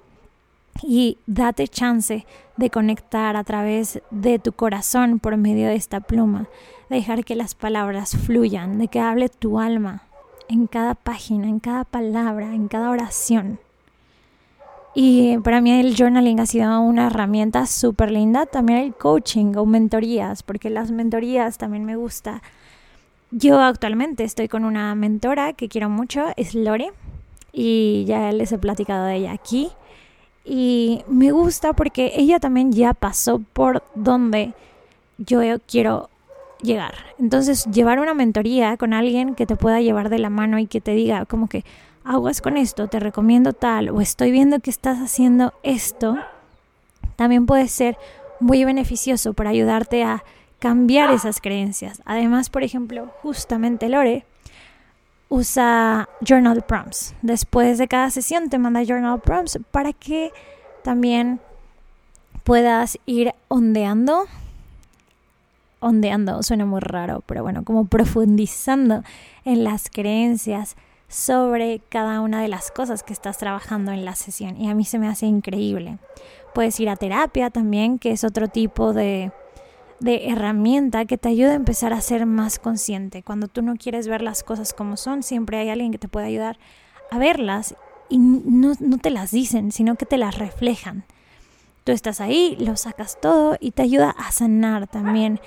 y 0.83 1.17
date 1.25 1.67
chance 1.67 2.25
de 2.57 2.69
conectar 2.69 3.35
a 3.35 3.43
través 3.43 4.01
de 4.11 4.39
tu 4.39 4.51
corazón 4.51 5.19
por 5.19 5.37
medio 5.37 5.67
de 5.67 5.75
esta 5.75 5.99
pluma, 5.99 6.47
de 6.89 6.97
dejar 6.97 7.23
que 7.23 7.35
las 7.35 7.55
palabras 7.55 8.15
fluyan, 8.15 8.77
de 8.77 8.87
que 8.87 8.99
hable 8.99 9.29
tu 9.29 9.59
alma 9.59 10.03
en 10.47 10.67
cada 10.67 10.95
página, 10.95 11.47
en 11.47 11.59
cada 11.59 11.83
palabra, 11.83 12.53
en 12.53 12.67
cada 12.67 12.89
oración. 12.89 13.59
Y 14.97 15.37
para 15.39 15.59
mí 15.59 15.71
el 15.71 15.93
journaling 15.95 16.39
ha 16.39 16.45
sido 16.45 16.79
una 16.79 17.07
herramienta 17.07 17.65
súper 17.65 18.11
linda. 18.11 18.45
También 18.45 18.79
el 18.79 18.93
coaching 18.93 19.53
o 19.57 19.65
mentorías, 19.65 20.41
porque 20.41 20.69
las 20.69 20.89
mentorías 20.89 21.57
también 21.57 21.83
me 21.83 21.97
gusta. 21.97 22.41
Yo 23.29 23.59
actualmente 23.59 24.23
estoy 24.23 24.47
con 24.47 24.63
una 24.63 24.95
mentora 24.95 25.51
que 25.51 25.67
quiero 25.67 25.89
mucho, 25.89 26.27
es 26.37 26.55
Lore, 26.55 26.93
y 27.51 28.05
ya 28.07 28.31
les 28.31 28.53
he 28.53 28.57
platicado 28.57 29.05
de 29.05 29.15
ella 29.17 29.33
aquí. 29.33 29.69
Y 30.45 31.03
me 31.07 31.31
gusta 31.31 31.73
porque 31.73 32.13
ella 32.15 32.39
también 32.39 32.71
ya 32.71 32.93
pasó 32.93 33.41
por 33.53 33.83
donde 33.95 34.53
yo 35.17 35.41
quiero 35.67 36.09
llegar. 36.61 36.93
Entonces, 37.17 37.65
llevar 37.65 37.99
una 37.99 38.13
mentoría 38.13 38.77
con 38.77 38.93
alguien 38.93 39.35
que 39.35 39.45
te 39.45 39.55
pueda 39.55 39.81
llevar 39.81 40.09
de 40.09 40.19
la 40.19 40.29
mano 40.29 40.59
y 40.59 40.67
que 40.67 40.81
te 40.81 40.91
diga 40.91 41.25
como 41.25 41.47
que, 41.47 41.63
aguas 42.03 42.41
con 42.41 42.57
esto, 42.57 42.87
te 42.87 42.99
recomiendo 42.99 43.53
tal, 43.53 43.89
o 43.89 43.99
estoy 43.99 44.31
viendo 44.31 44.59
que 44.59 44.69
estás 44.69 44.99
haciendo 44.99 45.53
esto, 45.63 46.17
también 47.15 47.47
puede 47.47 47.67
ser 47.67 47.97
muy 48.39 48.63
beneficioso 48.63 49.33
para 49.33 49.49
ayudarte 49.49 50.03
a 50.03 50.23
cambiar 50.59 51.11
esas 51.11 51.41
creencias. 51.41 52.01
Además, 52.05 52.49
por 52.49 52.63
ejemplo, 52.63 53.11
justamente 53.23 53.89
Lore 53.89 54.25
usa 55.29 56.09
journal 56.21 56.61
prompts. 56.63 57.15
Después 57.21 57.77
de 57.77 57.87
cada 57.87 58.09
sesión 58.09 58.49
te 58.49 58.57
manda 58.57 58.83
journal 58.83 59.19
prompts 59.21 59.59
para 59.71 59.93
que 59.93 60.31
también 60.83 61.39
puedas 62.43 62.97
ir 63.05 63.33
ondeando. 63.47 64.25
Ondeando, 65.79 66.41
suena 66.41 66.65
muy 66.65 66.79
raro, 66.79 67.21
pero 67.25 67.43
bueno, 67.43 67.63
como 67.63 67.85
profundizando 67.85 69.03
en 69.43 69.63
las 69.63 69.89
creencias 69.89 70.75
sobre 71.07 71.81
cada 71.89 72.21
una 72.21 72.41
de 72.41 72.47
las 72.47 72.71
cosas 72.71 73.03
que 73.03 73.13
estás 73.13 73.37
trabajando 73.37 73.91
en 73.91 74.05
la 74.05 74.15
sesión. 74.15 74.59
Y 74.59 74.69
a 74.69 74.75
mí 74.75 74.85
se 74.85 74.99
me 74.99 75.07
hace 75.07 75.25
increíble. 75.25 75.99
Puedes 76.53 76.79
ir 76.79 76.89
a 76.89 76.95
terapia 76.95 77.49
también, 77.49 77.99
que 77.99 78.11
es 78.11 78.23
otro 78.23 78.47
tipo 78.47 78.93
de, 78.93 79.31
de 79.99 80.27
herramienta 80.29 81.05
que 81.05 81.17
te 81.17 81.29
ayuda 81.29 81.51
a 81.51 81.55
empezar 81.55 81.93
a 81.93 82.01
ser 82.01 82.25
más 82.25 82.59
consciente. 82.59 83.23
Cuando 83.23 83.47
tú 83.47 83.61
no 83.61 83.75
quieres 83.75 84.07
ver 84.07 84.21
las 84.21 84.43
cosas 84.43 84.73
como 84.73 84.97
son, 84.97 85.23
siempre 85.23 85.57
hay 85.57 85.69
alguien 85.69 85.91
que 85.91 85.97
te 85.97 86.07
puede 86.07 86.27
ayudar 86.27 86.57
a 87.11 87.17
verlas 87.17 87.75
y 88.09 88.17
no, 88.17 88.73
no 88.79 88.97
te 88.97 89.09
las 89.09 89.31
dicen, 89.31 89.71
sino 89.71 89.95
que 89.95 90.05
te 90.05 90.17
las 90.17 90.37
reflejan. 90.37 91.05
Tú 91.83 91.91
estás 91.91 92.19
ahí, 92.19 92.57
lo 92.59 92.75
sacas 92.77 93.19
todo 93.21 93.57
y 93.59 93.71
te 93.71 93.83
ayuda 93.83 94.09
a 94.11 94.31
sanar 94.31 94.87
también. 94.87 95.39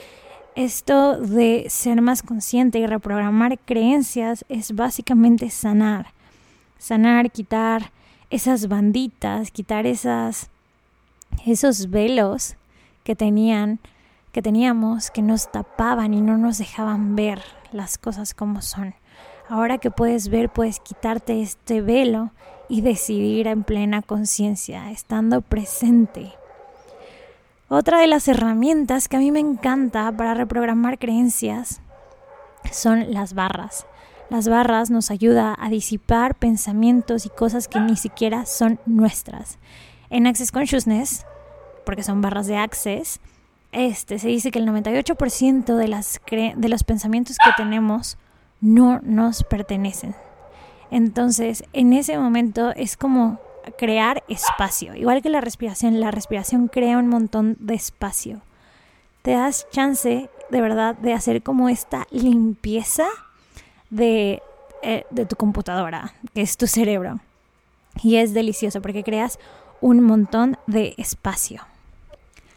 Esto 0.55 1.20
de 1.20 1.66
ser 1.68 2.01
más 2.01 2.22
consciente 2.22 2.78
y 2.78 2.86
reprogramar 2.86 3.59
creencias 3.59 4.44
es 4.49 4.72
básicamente 4.72 5.51
sanar. 5.51 6.12
Sanar, 6.78 7.30
quitar 7.30 7.92
esas 8.30 8.68
banditas, 8.68 9.51
quitar 9.51 9.86
esas 9.86 10.51
esos 11.46 11.90
velos 11.90 12.57
que 13.05 13.14
tenían 13.14 13.78
teníamos 14.43 15.11
que 15.11 15.22
nos 15.22 15.51
tapaban 15.51 16.14
y 16.14 16.20
no 16.20 16.39
nos 16.39 16.59
dejaban 16.59 17.16
ver 17.16 17.43
las 17.72 17.99
cosas 17.99 18.34
como 18.34 18.62
son. 18.62 18.95
Ahora 19.49 19.78
que 19.78 19.91
puedes 19.91 20.28
ver, 20.28 20.51
puedes 20.51 20.80
quitarte 20.80 21.41
este 21.41 21.80
velo 21.80 22.32
y 22.68 22.82
decidir 22.82 23.47
en 23.47 23.64
plena 23.64 24.03
conciencia, 24.03 24.91
estando 24.91 25.41
presente. 25.41 26.32
Otra 27.68 28.01
de 28.01 28.07
las 28.07 28.28
herramientas 28.28 29.09
que 29.09 29.16
a 29.16 29.20
mí 29.20 29.30
me 29.30 29.41
encanta 29.41 30.11
para 30.12 30.34
reprogramar 30.34 30.99
creencias 30.99 31.80
son 32.70 33.12
las 33.12 33.34
barras. 33.34 33.86
Las 34.30 34.49
barras 34.49 34.91
nos 34.91 35.11
ayuda 35.11 35.57
a 35.59 35.70
disipar 35.70 36.34
pensamientos 36.34 37.24
y 37.24 37.30
cosas 37.30 37.68
que 37.68 37.80
ni 37.80 37.97
siquiera 37.97 38.45
son 38.45 38.78
nuestras. 38.84 39.59
En 40.11 40.26
Access 40.26 40.53
Consciousness, 40.53 41.24
porque 41.86 42.03
son 42.03 42.20
barras 42.20 42.47
de 42.47 42.57
Access, 42.57 43.20
este, 43.72 44.18
se 44.18 44.28
dice 44.28 44.50
que 44.50 44.58
el 44.58 44.66
98% 44.66 45.76
de, 45.76 45.88
las 45.88 46.20
de 46.30 46.68
los 46.68 46.84
pensamientos 46.84 47.36
que 47.42 47.50
tenemos 47.56 48.16
no 48.60 49.00
nos 49.02 49.44
pertenecen. 49.44 50.14
Entonces, 50.90 51.64
en 51.72 51.92
ese 51.92 52.18
momento 52.18 52.70
es 52.70 52.96
como 52.96 53.40
crear 53.76 54.24
espacio. 54.28 54.94
Igual 54.94 55.22
que 55.22 55.28
la 55.28 55.40
respiración, 55.40 56.00
la 56.00 56.10
respiración 56.10 56.68
crea 56.68 56.98
un 56.98 57.08
montón 57.08 57.56
de 57.60 57.74
espacio. 57.74 58.40
Te 59.22 59.32
das 59.32 59.66
chance 59.70 60.30
de 60.50 60.60
verdad 60.60 60.96
de 60.96 61.12
hacer 61.12 61.42
como 61.42 61.68
esta 61.68 62.06
limpieza 62.10 63.06
de, 63.90 64.42
eh, 64.82 65.04
de 65.10 65.26
tu 65.26 65.36
computadora, 65.36 66.14
que 66.34 66.40
es 66.40 66.56
tu 66.56 66.66
cerebro. 66.66 67.20
Y 68.02 68.16
es 68.16 68.32
delicioso 68.32 68.80
porque 68.80 69.04
creas 69.04 69.38
un 69.80 70.00
montón 70.02 70.56
de 70.66 70.94
espacio. 70.96 71.62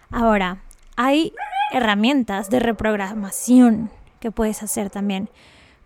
Ahora, 0.09 0.59
hay 1.03 1.33
herramientas 1.73 2.51
de 2.51 2.59
reprogramación 2.59 3.89
que 4.19 4.29
puedes 4.29 4.61
hacer 4.61 4.91
también, 4.91 5.29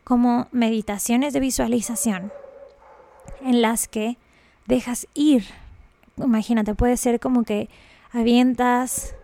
como 0.03 0.49
meditaciones 0.51 1.31
de 1.31 1.39
visualización, 1.39 2.33
en 3.41 3.61
las 3.61 3.87
que 3.87 4.17
dejas 4.67 5.07
ir. 5.13 5.45
Imagínate, 6.17 6.75
puede 6.75 6.97
ser 6.97 7.21
como 7.21 7.43
que 7.43 7.69
avientas 8.11 9.15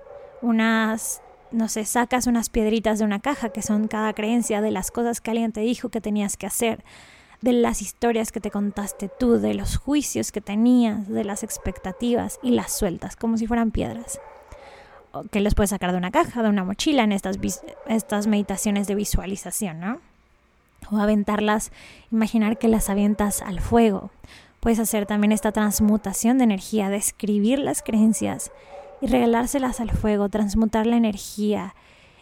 unas, 0.42 1.22
no 1.52 1.68
sé, 1.68 1.84
sacas 1.84 2.26
unas 2.26 2.50
piedritas 2.50 3.00
de 3.00 3.04
una 3.04 3.20
caja 3.20 3.50
que 3.50 3.62
son 3.62 3.90
cada 3.90 4.14
creencia 4.14 4.62
de 4.62 4.72
las 4.72 4.92
cosas 4.92 5.20
que 5.20 5.32
alguien 5.32 5.52
te 5.52 5.60
dijo 5.60 5.90
que 5.90 6.00
tenías 6.00 6.38
que 6.38 6.48
hacer, 6.48 6.86
de 7.42 7.52
las 7.52 7.82
historias 7.82 8.32
que 8.32 8.40
te 8.40 8.50
contaste 8.50 9.10
tú, 9.20 9.40
de 9.40 9.56
los 9.56 9.76
juicios 9.76 10.32
que 10.32 10.40
tenías, 10.40 11.10
de 11.10 11.26
las 11.26 11.44
expectativas 11.44 12.40
y 12.42 12.52
las 12.52 12.72
sueltas 12.72 13.18
como 13.18 13.36
si 13.38 13.46
fueran 13.46 13.72
piedras 13.72 14.22
que 15.32 15.42
los 15.42 15.56
puedes 15.56 15.72
sacar 15.72 15.92
de 15.92 15.98
una 15.98 16.12
caja, 16.12 16.44
de 16.44 16.50
una 16.50 16.64
mochila 16.64 17.04
en 17.04 17.12
estas, 17.12 17.40
estas 17.88 18.28
meditaciones 18.28 18.88
de 18.88 18.96
visualización, 18.96 19.80
¿no? 19.80 20.00
O 20.90 20.98
aventarlas, 20.98 21.72
imaginar 22.12 22.58
que 22.58 22.68
las 22.68 22.90
avientas 22.90 23.42
al 23.42 23.60
fuego. 23.60 24.12
Puedes 24.60 24.80
hacer 24.80 25.06
también 25.06 25.32
esta 25.32 25.52
transmutación 25.52 26.38
de 26.38 26.44
energía, 26.46 26.90
de 26.90 26.98
escribir 26.98 27.60
las 27.60 27.82
creencias 27.82 28.52
y 29.02 29.08
regalárselas 29.08 29.80
al 29.80 29.92
fuego, 29.92 30.30
transmutar 30.30 30.86
la 30.86 30.98
energía 30.98 31.76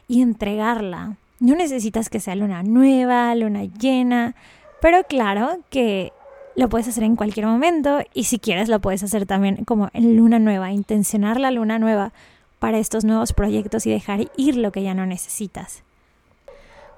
y 0.07 0.21
entregarla. 0.21 1.17
No 1.39 1.55
necesitas 1.55 2.09
que 2.09 2.19
sea 2.19 2.35
luna 2.35 2.63
nueva, 2.63 3.33
luna 3.35 3.63
llena, 3.65 4.35
pero 4.81 5.03
claro 5.03 5.59
que 5.69 6.11
lo 6.55 6.69
puedes 6.69 6.87
hacer 6.87 7.03
en 7.03 7.15
cualquier 7.15 7.45
momento 7.45 7.99
y 8.13 8.25
si 8.25 8.39
quieres 8.39 8.69
lo 8.69 8.79
puedes 8.79 9.03
hacer 9.03 9.25
también 9.25 9.63
como 9.65 9.89
en 9.93 10.17
luna 10.17 10.39
nueva, 10.39 10.71
intencionar 10.71 11.39
la 11.39 11.51
luna 11.51 11.79
nueva 11.79 12.11
para 12.60 12.78
estos 12.78 13.05
nuevos 13.05 13.34
proyectos 13.34 13.86
y 13.86 13.91
dejar 13.91 14.30
ir 14.38 14.55
lo 14.55 14.72
que 14.72 14.84
ya 14.84 14.93
no 14.93 15.05
necesitas. 15.05 15.84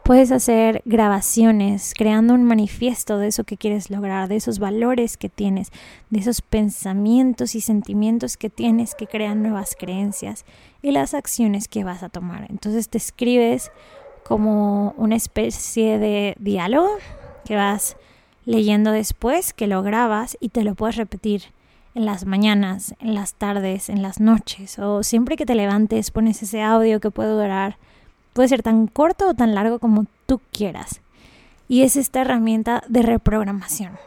Puedes 0.03 0.31
hacer 0.31 0.81
grabaciones 0.83 1.93
creando 1.95 2.33
un 2.33 2.43
manifiesto 2.43 3.19
de 3.19 3.27
eso 3.27 3.43
que 3.43 3.55
quieres 3.55 3.91
lograr, 3.91 4.27
de 4.27 4.35
esos 4.35 4.57
valores 4.57 5.15
que 5.15 5.29
tienes, 5.29 5.71
de 6.09 6.19
esos 6.19 6.41
pensamientos 6.41 7.53
y 7.53 7.61
sentimientos 7.61 8.35
que 8.35 8.49
tienes 8.49 8.95
que 8.95 9.05
crean 9.05 9.43
nuevas 9.43 9.75
creencias 9.77 10.43
y 10.81 10.89
las 10.89 11.13
acciones 11.13 11.67
que 11.67 11.83
vas 11.83 12.01
a 12.01 12.09
tomar. 12.09 12.47
Entonces 12.49 12.89
te 12.89 12.97
escribes 12.97 13.71
como 14.23 14.95
una 14.97 15.15
especie 15.15 15.99
de 15.99 16.35
diálogo 16.39 16.89
que 17.45 17.55
vas 17.55 17.95
leyendo 18.45 18.91
después, 18.91 19.53
que 19.53 19.67
lo 19.67 19.83
grabas 19.83 20.35
y 20.39 20.49
te 20.49 20.63
lo 20.63 20.73
puedes 20.73 20.95
repetir 20.95 21.43
en 21.93 22.05
las 22.05 22.25
mañanas, 22.25 22.95
en 22.99 23.13
las 23.13 23.33
tardes, 23.33 23.89
en 23.89 24.01
las 24.01 24.19
noches, 24.19 24.79
o 24.79 25.03
siempre 25.03 25.35
que 25.35 25.45
te 25.45 25.55
levantes 25.55 26.11
pones 26.11 26.41
ese 26.41 26.61
audio 26.61 26.99
que 26.99 27.11
puede 27.11 27.31
durar, 27.31 27.77
puede 28.33 28.49
ser 28.49 28.63
tan 28.63 28.87
corto 28.87 29.29
o 29.29 29.33
tan 29.33 29.55
largo 29.55 29.79
como 29.79 30.05
tú 30.25 30.41
quieras. 30.51 31.01
Y 31.67 31.83
es 31.83 31.95
esta 31.95 32.21
herramienta 32.21 32.83
de 32.87 33.01
reprogramación. 33.01 33.97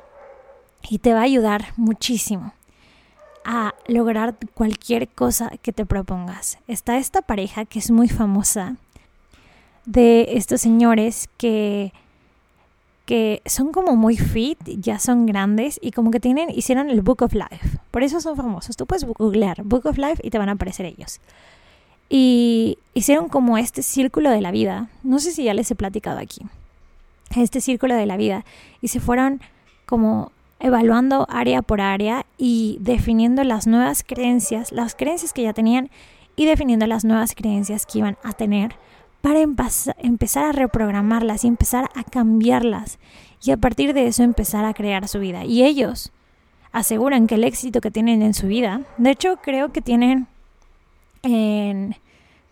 Y 0.89 0.99
te 0.99 1.14
va 1.14 1.20
a 1.20 1.24
ayudar 1.24 1.66
muchísimo 1.76 2.53
a 3.45 3.74
lograr 3.87 4.37
cualquier 4.55 5.09
cosa 5.09 5.51
que 5.62 5.72
te 5.72 5.87
propongas. 5.87 6.59
Está 6.66 6.97
esta 6.97 7.22
pareja 7.22 7.64
que 7.64 7.78
es 7.78 7.91
muy 7.91 8.09
famosa 8.09 8.76
de 9.85 10.37
estos 10.37 10.62
señores 10.62 11.28
que 11.37 11.93
que 13.05 13.43
son 13.45 13.73
como 13.73 13.97
muy 13.97 14.17
fit, 14.17 14.59
ya 14.65 14.99
son 14.99 15.27
grandes 15.27 15.79
y 15.83 15.91
como 15.91 16.11
que 16.11 16.21
tienen, 16.21 16.49
hicieron 16.51 16.89
el 16.89 17.03
Book 17.03 17.23
of 17.23 17.35
Life. 17.35 17.79
Por 17.91 18.03
eso 18.03 18.21
son 18.21 18.37
famosos. 18.37 18.77
Tú 18.77 18.87
puedes 18.87 19.05
googlear 19.05 19.63
Book 19.63 19.87
of 19.87 19.99
Life 19.99 20.21
y 20.23 20.31
te 20.31 20.39
van 20.39 20.49
a 20.49 20.53
aparecer 20.53 20.87
ellos. 20.87 21.21
Y 22.09 22.79
hicieron 22.95 23.29
como 23.29 23.59
este 23.59 23.83
círculo 23.83 24.31
de 24.31 24.41
la 24.41 24.51
vida. 24.51 24.89
No 25.03 25.19
sé 25.19 25.33
si 25.33 25.45
ya 25.45 25.55
les 25.55 25.71
he 25.71 25.75
platicado 25.75 26.19
aquí. 26.19 26.43
Este 27.37 27.61
círculo 27.61 27.95
de 27.95 28.07
la 28.07 28.17
vida. 28.17 28.45
Y 28.81 28.89
se 28.89 29.01
fueron 29.01 29.41
como 29.87 30.33
evaluando 30.61 31.27
área 31.29 31.61
por 31.61 31.81
área 31.81 32.25
y 32.39 32.79
definiendo 32.81 33.45
las 33.45 33.67
nuevas 33.67 34.03
creencias, 34.03 34.73
las 34.73 34.95
creencias 34.95 35.33
que 35.33 35.43
ya 35.43 35.53
tenían 35.53 35.91
y 36.37 36.47
definiendo 36.47 36.87
las 36.87 37.05
nuevas 37.05 37.35
creencias 37.35 37.85
que 37.85 37.99
iban 37.99 38.17
a 38.23 38.33
tener 38.33 38.77
para 39.25 39.41
empezar 39.41 40.45
a 40.45 40.53
reprogramarlas 40.53 41.45
y 41.45 41.47
empezar 41.47 41.89
a 41.95 42.05
cambiarlas 42.05 42.99
y 43.43 43.53
a 43.53 43.57
partir 43.57 43.95
de 43.95 44.07
eso 44.07 44.22
empezar 44.22 44.66
a 44.66 44.75
crear 44.75 45.09
su 45.09 45.18
vida. 45.18 45.47
Y 45.47 45.64
ellos 45.64 46.12
aseguran 46.72 47.27
que 47.27 47.37
el 47.37 47.45
éxito 47.45 47.81
que 47.81 47.91
tienen 47.91 48.20
en 48.20 48.35
su 48.35 48.49
vida, 48.49 48.83
de 48.99 49.12
hecho 49.12 49.39
creo 49.43 49.72
que 49.72 49.81
tienen 49.81 50.27
en, 51.22 51.97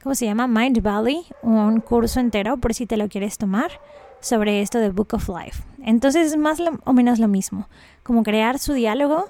¿cómo 0.03 0.15
se 0.15 0.25
llama? 0.25 0.47
Mind 0.47 0.81
Valley, 0.81 1.27
un 1.43 1.79
curso 1.83 2.21
entero 2.21 2.57
por 2.57 2.73
si 2.73 2.87
te 2.87 2.97
lo 2.97 3.11
quieres 3.11 3.37
tomar 3.37 3.73
sobre 4.21 4.63
esto 4.63 4.79
de 4.79 4.89
Book 4.89 5.09
of 5.13 5.29
Life. 5.29 5.63
Entonces 5.85 6.29
es 6.29 6.39
más 6.39 6.59
o 6.85 6.93
menos 6.95 7.19
lo 7.19 7.29
mismo, 7.29 7.69
como 8.03 8.23
crear 8.23 8.59
su 8.59 8.73
diálogo 8.73 9.29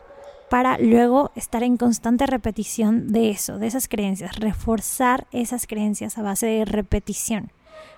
para 0.53 0.76
luego 0.76 1.30
estar 1.34 1.62
en 1.62 1.78
constante 1.78 2.26
repetición 2.26 3.11
de 3.11 3.30
eso, 3.30 3.59
de 3.59 3.66
esas 3.68 3.88
creencias, 3.88 4.38
reforzar 4.38 5.26
esas 5.32 5.66
creencias 5.66 6.18
a 6.18 6.22
base 6.22 6.44
de 6.44 6.66
repetición. 6.66 7.50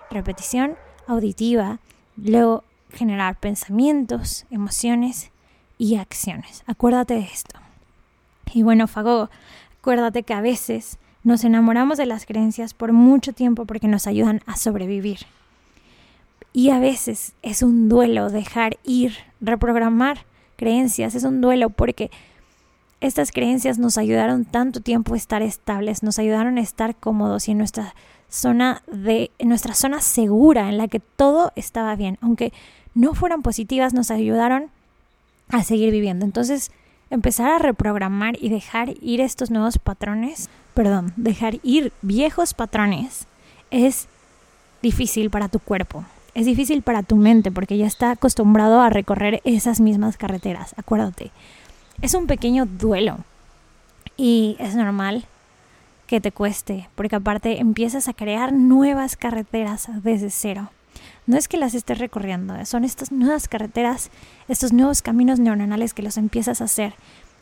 Repetición 0.09 0.77
auditiva, 1.05 1.79
luego 2.15 2.63
generar 2.93 3.37
pensamientos, 3.37 4.45
emociones 4.51 5.31
y 5.77 5.97
acciones. 5.97 6.63
Acuérdate 6.65 7.15
de 7.15 7.23
esto. 7.23 7.59
Y 8.53 8.63
bueno, 8.63 8.87
Fago, 8.87 9.29
acuérdate 9.81 10.23
que 10.23 10.33
a 10.33 10.39
veces 10.39 10.97
nos 11.25 11.43
enamoramos 11.43 11.97
de 11.97 12.05
las 12.05 12.25
creencias 12.25 12.73
por 12.73 12.93
mucho 12.93 13.33
tiempo 13.33 13.65
porque 13.65 13.89
nos 13.89 14.07
ayudan 14.07 14.39
a 14.45 14.55
sobrevivir. 14.55 15.25
Y 16.53 16.69
a 16.69 16.79
veces 16.79 17.33
es 17.41 17.63
un 17.63 17.89
duelo 17.89 18.29
dejar 18.29 18.77
ir, 18.85 19.13
reprogramar 19.41 20.19
creencias, 20.55 21.15
es 21.15 21.25
un 21.25 21.41
duelo 21.41 21.69
porque 21.69 22.11
estas 23.05 23.31
creencias 23.31 23.77
nos 23.77 23.97
ayudaron 23.97 24.45
tanto 24.45 24.81
tiempo 24.81 25.13
a 25.13 25.17
estar 25.17 25.41
estables, 25.41 26.03
nos 26.03 26.19
ayudaron 26.19 26.57
a 26.57 26.61
estar 26.61 26.95
cómodos 26.95 27.47
y 27.47 27.51
en 27.51 27.57
nuestra 27.57 27.93
zona 28.29 28.81
de 28.91 29.31
en 29.37 29.49
nuestra 29.49 29.73
zona 29.73 30.01
segura 30.01 30.69
en 30.69 30.77
la 30.77 30.87
que 30.87 30.99
todo 30.99 31.51
estaba 31.55 31.95
bien, 31.95 32.17
aunque 32.21 32.51
no 32.93 33.13
fueran 33.13 33.41
positivas, 33.41 33.93
nos 33.93 34.11
ayudaron 34.11 34.69
a 35.49 35.63
seguir 35.63 35.91
viviendo. 35.91 36.25
Entonces, 36.25 36.71
empezar 37.09 37.49
a 37.51 37.59
reprogramar 37.59 38.37
y 38.41 38.49
dejar 38.49 38.93
ir 39.01 39.21
estos 39.21 39.51
nuevos 39.51 39.77
patrones, 39.77 40.49
perdón, 40.73 41.13
dejar 41.15 41.59
ir 41.63 41.93
viejos 42.01 42.53
patrones 42.53 43.27
es 43.71 44.07
difícil 44.81 45.29
para 45.29 45.49
tu 45.49 45.59
cuerpo. 45.59 46.05
Es 46.33 46.45
difícil 46.45 46.81
para 46.81 47.03
tu 47.03 47.15
mente 47.15 47.51
porque 47.51 47.77
ya 47.77 47.85
está 47.85 48.11
acostumbrado 48.11 48.81
a 48.81 48.89
recorrer 48.89 49.41
esas 49.45 49.79
mismas 49.79 50.17
carreteras. 50.17 50.75
Acuérdate, 50.77 51.31
es 52.01 52.13
un 52.13 52.27
pequeño 52.27 52.65
duelo 52.65 53.17
y 54.17 54.55
es 54.59 54.75
normal 54.75 55.25
que 56.07 56.21
te 56.21 56.31
cueste 56.31 56.89
porque 56.95 57.15
aparte 57.15 57.59
empiezas 57.59 58.07
a 58.07 58.13
crear 58.13 58.53
nuevas 58.53 59.15
carreteras 59.15 59.87
desde 60.03 60.29
cero. 60.29 60.69
No 61.27 61.37
es 61.37 61.47
que 61.47 61.57
las 61.57 61.73
estés 61.73 61.97
recorriendo, 61.97 62.63
son 62.65 62.83
estas 62.83 63.11
nuevas 63.11 63.47
carreteras, 63.47 64.11
estos 64.47 64.73
nuevos 64.73 65.01
caminos 65.01 65.39
neuronales 65.39 65.93
que 65.93 66.03
los 66.03 66.17
empiezas 66.17 66.61
a 66.61 66.65
hacer, 66.65 66.93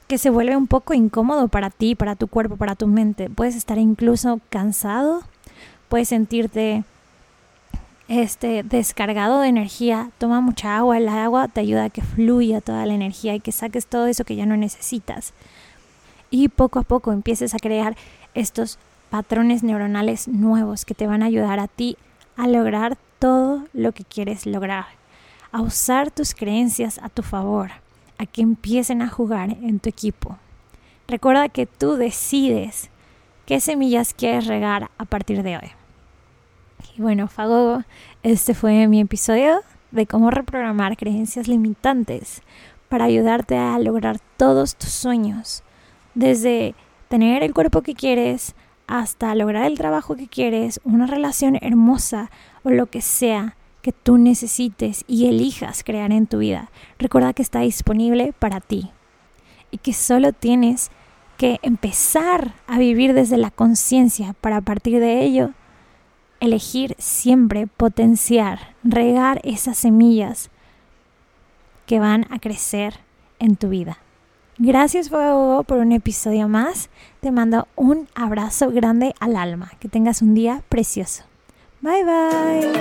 que 0.07 0.17
se 0.17 0.29
vuelve 0.29 0.55
un 0.55 0.67
poco 0.67 0.93
incómodo 0.93 1.49
para 1.49 1.69
ti, 1.69 1.93
para 1.95 2.15
tu 2.15 2.27
cuerpo, 2.27 2.55
para 2.55 2.75
tu 2.75 2.87
mente. 2.87 3.29
Puedes 3.29 3.55
estar 3.55 3.77
incluso 3.77 4.39
cansado, 4.49 5.23
puedes 5.89 6.07
sentirte 6.07 6.83
este, 8.07 8.63
descargado 8.63 9.39
de 9.39 9.47
energía, 9.47 10.09
toma 10.17 10.41
mucha 10.41 10.77
agua, 10.77 10.97
el 10.97 11.07
agua 11.07 11.47
te 11.47 11.61
ayuda 11.61 11.85
a 11.85 11.89
que 11.89 12.01
fluya 12.01 12.61
toda 12.61 12.85
la 12.85 12.93
energía 12.93 13.35
y 13.35 13.39
que 13.39 13.51
saques 13.51 13.87
todo 13.87 14.07
eso 14.07 14.25
que 14.25 14.35
ya 14.35 14.45
no 14.45 14.57
necesitas. 14.57 15.33
Y 16.29 16.49
poco 16.49 16.79
a 16.79 16.83
poco 16.83 17.11
empieces 17.11 17.53
a 17.53 17.59
crear 17.59 17.95
estos 18.33 18.79
patrones 19.09 19.63
neuronales 19.63 20.27
nuevos 20.27 20.85
que 20.85 20.95
te 20.95 21.07
van 21.07 21.23
a 21.23 21.27
ayudar 21.27 21.59
a 21.59 21.67
ti 21.67 21.97
a 22.35 22.47
lograr 22.47 22.97
todo 23.19 23.65
lo 23.73 23.91
que 23.91 24.03
quieres 24.03 24.45
lograr, 24.45 24.85
a 25.51 25.61
usar 25.61 26.11
tus 26.11 26.33
creencias 26.33 26.99
a 26.99 27.09
tu 27.09 27.21
favor, 27.21 27.71
a 28.17 28.25
que 28.25 28.41
empiecen 28.41 29.01
a 29.01 29.09
jugar 29.09 29.51
en 29.51 29.79
tu 29.79 29.89
equipo. 29.89 30.37
Recuerda 31.07 31.49
que 31.49 31.65
tú 31.65 31.95
decides 31.95 32.89
qué 33.45 33.59
semillas 33.59 34.13
quieres 34.13 34.47
regar 34.47 34.89
a 34.97 35.05
partir 35.05 35.43
de 35.43 35.57
hoy. 35.57 35.82
Y 36.95 37.01
bueno, 37.01 37.27
Fagogo, 37.27 37.83
este 38.21 38.53
fue 38.53 38.87
mi 38.87 39.01
episodio 39.01 39.61
de 39.91 40.05
cómo 40.05 40.31
reprogramar 40.31 40.97
creencias 40.97 41.47
limitantes 41.47 42.41
para 42.89 43.05
ayudarte 43.05 43.57
a 43.57 43.79
lograr 43.79 44.19
todos 44.37 44.75
tus 44.75 44.89
sueños, 44.89 45.63
desde 46.13 46.75
tener 47.07 47.43
el 47.43 47.53
cuerpo 47.53 47.81
que 47.81 47.95
quieres 47.95 48.55
hasta 48.87 49.33
lograr 49.33 49.65
el 49.65 49.77
trabajo 49.77 50.15
que 50.15 50.27
quieres, 50.27 50.79
una 50.83 51.07
relación 51.07 51.57
hermosa 51.61 52.29
o 52.63 52.69
lo 52.69 52.85
que 52.87 53.01
sea 53.01 53.55
que 53.81 53.91
tú 53.91 54.17
necesites 54.17 55.03
y 55.07 55.27
elijas 55.27 55.83
crear 55.83 56.11
en 56.11 56.27
tu 56.27 56.37
vida. 56.39 56.69
Recuerda 56.99 57.33
que 57.33 57.41
está 57.41 57.61
disponible 57.61 58.33
para 58.37 58.61
ti 58.61 58.91
y 59.71 59.79
que 59.79 59.93
solo 59.93 60.31
tienes 60.31 60.91
que 61.37 61.59
empezar 61.63 62.53
a 62.67 62.77
vivir 62.77 63.13
desde 63.13 63.37
la 63.37 63.51
conciencia 63.51 64.35
para 64.39 64.61
partir 64.61 64.99
de 64.99 65.23
ello 65.23 65.51
elegir 66.43 66.95
siempre 66.99 67.65
potenciar, 67.67 68.75
regar 68.83 69.39
esas 69.43 69.77
semillas 69.77 70.49
que 71.85 71.99
van 71.99 72.25
a 72.31 72.39
crecer 72.39 72.95
en 73.39 73.55
tu 73.55 73.69
vida. 73.69 73.99
Gracias 74.57 75.07
Fuego 75.09 75.63
por 75.63 75.77
un 75.77 75.93
episodio 75.93 76.49
más. 76.49 76.89
Te 77.21 77.31
mando 77.31 77.67
un 77.75 78.09
abrazo 78.13 78.71
grande 78.71 79.15
al 79.19 79.37
alma. 79.37 79.71
Que 79.79 79.87
tengas 79.87 80.21
un 80.21 80.35
día 80.35 80.61
precioso. 80.69 81.23
Bye 81.81 82.03
bye. 82.03 82.71